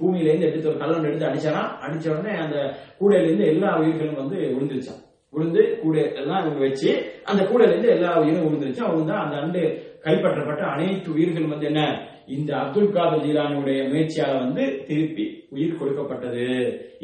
பூமியில 0.01 0.23
இருந்து 0.23 0.45
எடுத்து 0.45 0.69
ஒரு 0.69 0.77
கல்லன் 0.77 1.03
எடுத்து 1.03 1.25
அடிச்சாராம். 1.25 1.69
அடிச்ச 1.87 2.19
உடனே 2.19 2.37
அந்த 2.37 2.73
கூடையில 2.99 3.23
இருந்து 3.23 3.45
எல்லா 3.45 3.77
உயிர்களும் 3.77 4.15
வந்து 4.15 4.57
விழுந்துருச்சான் 4.59 5.11
உளுந்து 5.33 5.61
கூடை 5.81 6.03
எல்லாம் 6.13 6.41
இவங்க 6.41 6.59
வச்சு 6.59 6.91
அந்த 7.23 7.41
கூடையில 7.43 7.71
இருந்து 7.71 7.89
எல்லா 7.89 8.11
உயிரும் 8.17 8.47
உளுந்துருச்சு 8.47 8.85
அவங்க 8.85 9.05
தான் 9.11 9.23
அந்த 9.23 9.37
அண்டு 9.37 9.63
கைப்பற்றப்பட்ட 10.07 10.63
அனைத்து 10.73 11.09
உயிர்கள் 11.17 11.53
வந்து 11.53 11.69
என்ன? 11.71 11.83
இந்த 12.35 12.51
அப்துல் 12.59 12.93
காதர் 12.95 13.23
ஜீலானியுடைய 13.23 13.79
முயற்சியால 13.91 14.35
வந்து 14.41 14.63
திருப்பி 14.87 15.23
உயிர் 15.55 15.79
கொடுக்கப்பட்டது 15.79 16.45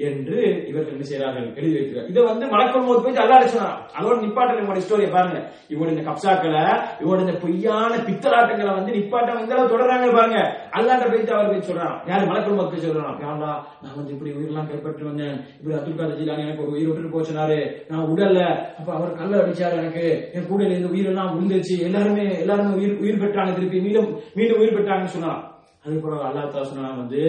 என்று 0.07 0.37
இவர்கள் 0.69 0.93
என்ன 0.93 1.05
செய்கிறார்கள் 1.07 1.47
எழுதி 1.59 1.73
வைக்கிறார். 1.77 2.05
இதை 2.11 2.21
வந்து 2.29 2.45
மலக்கம் 2.53 2.85
போது 2.89 2.99
போய் 3.05 3.21
அல்லா 3.23 3.39
சொன்னார் 3.55 3.79
அதோட 3.97 4.15
நிப்பாட்டல் 4.21 4.61
இவங்க 4.61 4.83
ஸ்டோரியை 4.85 5.09
பாருங்க. 5.15 5.39
இவங்க 5.73 5.89
இந்த 5.93 6.03
கப்சாக்களை 6.09 6.63
இவங்க 7.01 7.25
இந்த 7.25 7.35
பொய்யான 7.43 7.91
பித்தலாட்டங்களை 8.07 8.71
வந்து 8.77 8.95
நிப்பாட்டம் 8.97 9.41
இந்த 9.41 9.55
அளவு 9.55 9.73
தொடர்றாங்க 9.73 10.07
பாருங்க. 10.17 10.39
அல்லாட்ட 10.77 11.09
போயிட்டு 11.11 11.35
அவர் 11.37 11.51
போய் 11.51 11.67
சொல்றான். 11.71 11.97
யாரு 12.11 12.29
மலக்கம் 12.31 12.57
போது 12.59 12.71
போய் 12.71 12.85
சொல்றான்? 12.85 13.17
யாரா 13.25 13.51
நான் 13.83 13.97
வந்து 13.99 14.15
இப்படி 14.15 14.31
உயிரெல்லாம் 14.37 14.69
கைப்பற்றி 14.71 15.05
வந்தேன். 15.09 15.35
இப்படி 15.59 15.77
அப்துல் 15.79 15.99
காதர் 15.99 16.21
ஜீலானி 16.21 16.45
எனக்கு 16.47 16.65
ஒரு 16.67 16.73
உயிர் 16.77 16.89
விட்டு 16.91 17.13
போச்சுனாரு. 17.17 17.59
நான் 17.91 18.07
உடல்ல 18.13 18.39
அப்ப 18.79 18.89
அவர் 18.99 19.19
கல்ல 19.19 19.43
அடிச்சாரு 19.43 19.77
எனக்கு. 19.81 20.07
என் 20.37 20.49
கூட 20.53 20.63
இருந்து 20.69 20.93
உயிரெல்லாம் 20.95 21.33
விழுந்துருச்சு. 21.35 21.77
எல்லாருமே 21.89 22.27
எல்லாருமே 22.45 22.73
உயிர் 22.79 22.88
உயிர் 22.97 23.21
பெற்றாங்க 23.23 23.53
திருப்பி 23.53 23.79
மீண்டும் 23.79 24.09
மீண்டும் 24.35 24.57
உயிர் 24.57 24.77
பெற்றாங்கன்னு 24.77 25.15
சொன்னான் 25.15 25.41
அதுக்கப்புறம் 25.83 26.25
அல்லா 26.29 26.41
தஆலா 26.45 26.69
சொன்னா 26.71 26.95
வந்து 26.95 27.21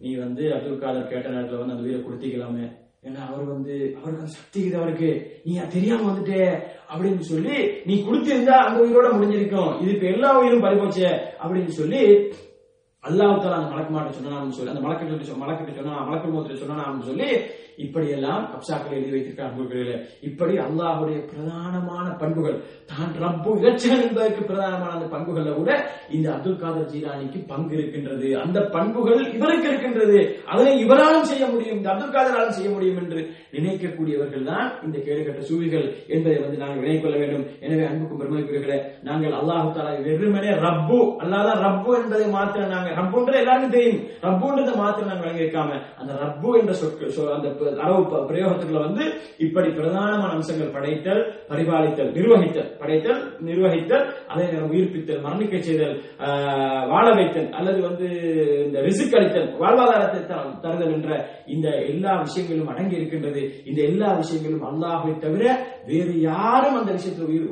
நீ 0.00 0.14
வந்து 0.16 0.44
அப்துல் 0.54 0.78
காதர் 0.78 1.10
கேட்ட 1.10 1.28
நேரத்துல 1.28 1.58
வந்து 1.58 1.74
அந்த 1.74 1.86
உயிரை 1.86 2.00
கொடுத்திக்கலாமே. 2.02 2.64
ஏன்னா 3.04 3.20
அவர் 3.28 3.44
வந்து 3.44 3.74
அவருக்கு 3.98 4.22
அந்த 4.22 4.32
சக்தி 4.32 4.60
இது 4.60 4.76
அவருக்கு. 4.76 5.10
நீ 5.44 5.52
தெரியாம 5.68 6.06
வந்துட்டே. 6.08 6.42
அப்படின்னு 6.92 7.20
சொல்லி 7.20 7.56
நீ 7.86 7.94
கொடுத்திருந்தா 8.02 8.56
அந்த 8.66 8.78
உயிரோட 8.84 9.08
முடிஞ்சிருக்கும். 9.12 9.80
இது 9.82 9.92
இப்ப 9.92 10.06
எல்லா 10.06 10.38
உயிரும் 10.40 10.64
பறிபோச்சே 10.66 11.10
அப்படின்னு 11.42 11.68
சொல்லி 11.68 12.02
அல்லாஹ் 13.04 13.32
அந்த 13.34 13.70
மலக்கு 13.72 13.92
மாட்ட 13.94 14.10
சொன்னான்னு 14.18 14.56
சொல்லி 14.56 14.72
அந்த 14.74 14.82
மலக்கிட்ட 14.86 15.24
சொல்லி 15.24 15.42
மலக்கிட்ட 15.42 15.72
சொன்னா 15.78 15.94
மலக்கு 16.08 16.28
மோத்திர 16.28 16.58
சொன்னான்னு 16.60 17.08
சொல்லி 17.10 17.28
இப்படியெல்லாம் 17.84 18.44
அப்சாக்கள் 18.56 18.96
எழுதி 18.98 19.12
வைத்திருக்கிறார்கள் 19.14 19.90
இப்படி 20.28 20.54
அல்லாஹுடைய 20.66 21.18
பிரதானமான 21.30 22.06
பண்புகள். 22.22 22.58
தான் 22.92 23.12
ரப்பு 23.24 23.50
இலட்சணம் 23.60 24.04
என்பதற்கு 24.06 24.42
பிரதானமான 24.50 24.90
அந்த 24.96 25.08
பண்புகள்ல 25.14 25.52
கூட 25.60 25.70
இந்த 26.16 26.26
அப்துல் 26.34 26.60
காதர் 26.62 26.90
ஜீரானிக்கு 26.92 27.38
பங்கு 27.52 27.74
இருக்கின்றது. 27.78 28.28
அந்த 28.44 28.58
பண்புகள் 28.74 29.22
இவருக்கு 29.36 29.68
இருக்கின்றது. 29.70 30.18
அதனை 30.52 30.74
இவராலும் 30.84 31.28
செய்ய 31.30 31.44
முடியும் 31.52 31.78
இந்த 31.78 31.90
அப்துல் 31.92 32.14
காதராலும் 32.16 32.56
செய்ய 32.58 32.70
முடியும் 32.74 33.00
என்று 33.02 33.20
நினைக்கக்கூடியவர்கள் 33.56 34.48
தான் 34.50 34.68
இந்த 34.86 34.96
கேடுகட்ட 35.06 35.42
சூவிகள் 35.50 35.86
என்பதை 36.14 36.36
வந்து 36.44 36.60
நாங்கள் 36.62 36.82
வினை 36.84 36.98
கொள்ள 36.98 37.16
வேண்டும். 37.22 37.46
எனவே 37.64 37.84
அன்புக்கும் 37.90 38.22
பெருமைக்குரியவர்களே 38.22 38.78
நாங்கள் 39.08 39.36
அல்லாஹு 39.40 39.72
தாலா 39.78 39.92
வெறுமனே 40.08 40.52
ரப்பு 40.66 40.98
அல்லாத 41.22 41.56
ரப்பு 41.66 41.90
என்பதை 42.00 42.26
மாத்திரம் 42.36 42.74
நாங்கள் 42.74 42.98
ரப்புன்றது 43.00 43.40
எல்லாருக்கும் 43.42 43.76
தெரியும். 43.76 44.00
ரப்புன்றதை 44.26 44.74
மாத்திரம் 44.82 45.10
நாங்கள் 45.10 45.26
வழங்கியிருக்காம 45.26 45.80
அந்த 46.00 46.12
ரப்பு 46.24 46.50
என்ற 46.60 46.72
சொற்கள் 46.82 47.10
அந்த 47.38 47.48
ப- 47.62 47.76
அரபு 47.80 47.98
பிரயோகத்துக்குள்ள 48.28 48.80
வந்து 48.80 49.04
இப்படி 49.38 49.68
பிரதானமான 49.70 50.30
அம்சங்கள் 50.32 50.72
படைத்தல் 50.72 51.22
பரிபாலித்தல் 51.48 52.12
நிர்வகித்தல் 52.12 52.70
படைத்தல் 52.78 53.20
நிர்வகித்தல் 53.40 54.04
அதே 54.28 54.44
நேரம் 54.46 54.70
உயிர்ப்பித்தல் 54.70 55.22
மரணிக்க 55.22 55.56
செய்தல் 55.60 55.94
வாழ 56.88 57.06
வைத்தல் 57.12 57.48
அல்லது 57.52 57.80
வந்து 57.80 58.08
இந்த 58.64 58.80
ரிசுக் 58.82 59.14
அளித்தல் 59.14 59.48
வாழ்வாதாரத்தை 59.60 60.20
த- 60.26 60.38
தருதல் 60.62 60.92
என்ற 60.92 61.10
இந்த 61.46 61.68
எல்லா 61.86 62.12
விஷயங்களும் 62.20 62.68
அடங்கி 62.68 62.96
இருக்கின்றது. 62.96 63.40
இந்த 63.64 63.80
எல்லா 63.82 64.08
விஷயங்களும் 64.14 64.66
அல்லாஹை 64.68 65.12
தவிர 65.18 65.44
வேறு 65.86 66.14
யாரும் 66.22 66.76
அந்த 66.76 66.92
விஷயத்தில் 66.92 67.26
உயிர் 67.26 67.48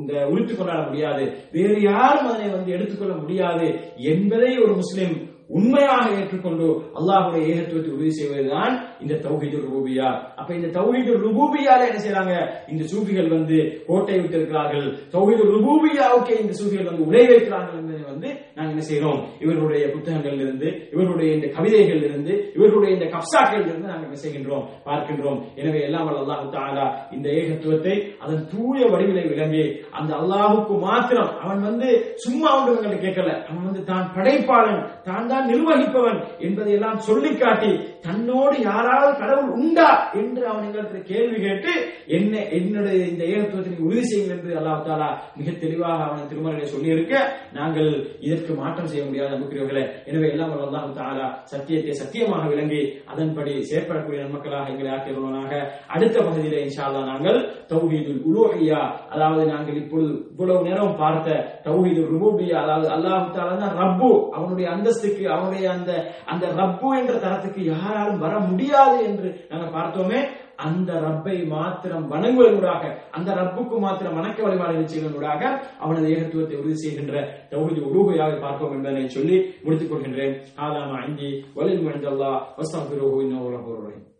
இந்த 0.00 0.14
உரித்துக் 0.28 0.58
கொண்டாட 0.58 0.82
முடியாது. 0.86 1.24
வேறு 1.52 1.76
யாரும் 1.82 2.28
அதனை 2.28 2.48
வந்து 2.50 2.72
எடுத்துக்கொள்ள 2.72 3.14
முடியாது 3.14 3.66
என்பதை 4.06 4.50
ஒரு 4.58 4.74
முஸ்லிம் 4.74 5.14
உண்மையாக 5.58 6.04
ஏற்றுக்கொண்டு 6.18 6.66
அல்லாஹுடைய 6.98 7.42
ஏகத்துவத்தை 7.52 7.90
உறுதி 7.96 8.12
செய்வதுதான் 8.18 8.72
இந்த 9.02 9.14
தௌஹீது 9.26 9.58
ரூபியா 9.66 10.08
அப்ப 10.40 10.50
இந்த 10.58 10.68
தௌஹீது 10.76 11.10
ருபூபியால 11.24 11.80
என்ன 11.88 11.98
செய்யறாங்க 12.04 12.34
இந்த 12.72 12.82
சூஃபிகள் 12.92 13.28
வந்து 13.36 13.58
கோட்டை 13.88 14.16
விட்டிருக்கிறார்கள். 14.20 14.86
தௌஹீது 15.14 15.42
ருபூபியாவுக்கு 15.54 16.32
இந்த 16.42 16.52
சூஃபிகள் 16.60 16.88
வந்து 16.90 17.06
உழை 17.08 17.24
வைக்கிறார்கள் 17.30 17.78
என்பதை 17.80 18.02
வந்து 18.12 18.28
நாங்க 18.56 18.70
என்ன 18.74 18.84
செய்யறோம் 18.90 19.20
இவர்களுடைய 19.44 19.84
புத்தகங்கள் 19.94 20.40
இருந்து 20.44 20.68
இவர்களுடைய 20.94 21.30
இந்த 21.36 21.48
கவிதைகள் 21.56 22.02
இருந்து 22.08 22.32
இவர்களுடைய 22.56 22.90
இந்த 22.96 23.08
கப்சாக்கள் 23.14 23.64
இருந்து 23.68 23.90
நாங்கள் 23.92 24.08
என்ன 24.08 24.18
செய்கின்றோம்? 24.24 24.64
பார்க்கின்றோம். 24.88 25.40
எனவே 25.60 25.80
எல்லாம் 25.88 26.06
வல்ல 26.06 26.22
அல்லாஹ் 26.24 26.50
தாலா 26.56 26.86
இந்த 27.16 27.26
ஏகத்துவத்தை 27.38 27.94
அதன் 28.24 28.44
தூய 28.52 28.80
வடிவிலை 28.92 29.24
விளங்கி 29.32 29.64
அந்த 29.98 30.10
அல்லாஹுக்கு 30.20 30.74
மாத்திரம் 30.86 31.32
அவன் 31.44 31.62
வந்து 31.68 31.88
சும்மா 32.24 32.50
ஒன்று 32.58 33.00
கேட்கல. 33.06 33.30
அவன் 33.48 33.66
வந்து 33.68 33.82
தான் 33.90 34.06
படைப்பாளன் 34.16 34.82
தான் 35.08 35.30
தான் 35.32 35.43
நிர்வகிப்பவன் 35.48 36.18
என்பதையெல்லாம் 36.46 36.98
சொல்லி 37.06 37.32
காட்டி 37.34 37.72
தன்னோடு 38.06 38.56
யாராவது 38.66 39.12
கடவுள் 39.20 39.50
உண்டா 39.58 39.88
என்று 40.20 40.42
அவன் 40.50 40.66
எங்களுக்கு 40.66 41.00
கேள்வி 41.10 41.38
கேட்டு 41.40 41.72
என்ன 42.16 42.32
என்னுடைய 42.56 43.00
இந்த 43.10 43.22
ஏகத்துவத்தை 43.30 43.76
உறுதி 43.84 44.04
செய்யுங்கள் 44.04 44.38
என்று 44.38 44.58
அல்லாஹ் 44.60 44.84
தாலா 44.86 45.08
மிக 45.38 45.50
தெளிவாக 45.62 46.00
அவன் 46.06 46.28
திருமலையை 46.30 46.66
சொல்லியிருக்க 46.72 47.14
நாங்கள் 47.58 47.90
இதற்கு 48.26 48.52
மாற்றம் 48.54 48.90
செய்ய 48.90 49.04
முடியாத 49.04 49.32
அன்புக்குரியவர்களே 49.32 49.84
எனவே 50.08 50.28
எல்லாம் 50.30 50.52
அல்லாஹு 50.58 50.90
தாலா 50.98 51.28
சத்தியத்தை 51.52 51.94
சத்தியமாக 52.00 52.44
விளங்கி 52.52 52.82
அதன்படி 53.12 53.54
செயற்படக்கூடிய 53.68 54.20
நன்மக்களாக 54.24 54.72
எங்களை 54.74 54.90
ஆக்கியவர்களாக. 54.94 55.52
அடுத்த 55.94 56.16
பகுதியிலே 56.20 56.60
இன்ஷா 56.64 56.82
நாங்கள் 57.06 57.38
தௌஹீதுல் 57.70 58.20
உலூஹியா 58.28 58.80
அதாவது 59.14 59.44
நாங்கள் 59.50 59.80
இப்பொழுது 59.80 60.12
இவ்வளவு 60.32 60.66
நேரம் 60.68 60.94
பார்த்த 60.96 61.38
தௌஹீதுல் 61.66 62.10
ருபூபியா 62.12 62.56
அதாவது 62.64 62.88
அல்லாஹ் 62.94 63.26
தாலா 63.34 63.54
தான் 63.58 63.76
ரப்பு 63.80 64.10
அவனுடைய 64.36 64.66
அந்தஸ்துக்கு 64.74 65.23
அவனுடைய 65.28 65.70
அந்த 65.70 66.14
அந்த 66.26 66.46
ரப்பு 66.46 66.98
என்ற 66.98 67.12
தரத்துக்கு 67.14 67.64
யாராலும் 67.64 68.18
வர 68.18 68.38
முடியாது 68.38 69.04
என்று 69.04 69.46
நாங்கள் 69.50 69.76
பார்த்தோமே 69.80 70.20
அந்த 70.56 70.92
ரப்பை 71.00 71.46
மாத்திரம் 71.46 72.10
வணங்குவதனூடாக 72.12 72.92
அந்த 73.10 73.34
ரப்புக்கு 73.34 73.78
மாத்திரம் 73.78 74.16
வணக்க 74.20 74.42
வழிபாடுகள் 74.42 74.92
செய்வதனூடாக 74.92 75.42
அவனது 75.80 76.06
ஏகத்துவத்தை 76.08 76.58
உறுதி 76.58 76.74
செய்கின்ற 76.74 77.44
தகுதி 77.50 77.80
உருவையாக 77.80 78.40
பார்ப்போம் 78.40 78.72
என்பதனை 78.72 79.08
சொல்லி 79.08 79.54
முடித்துக் 79.62 79.92
கொள்கின்றேன். 79.92 80.34
ஆலாமா 80.56 81.02
அஞ்சி 81.02 81.44
வலில் 81.54 81.84
வசம் 81.84 82.56
வஸ்தாபிரோஹோ 82.56 83.20
இன்னும் 83.20 84.13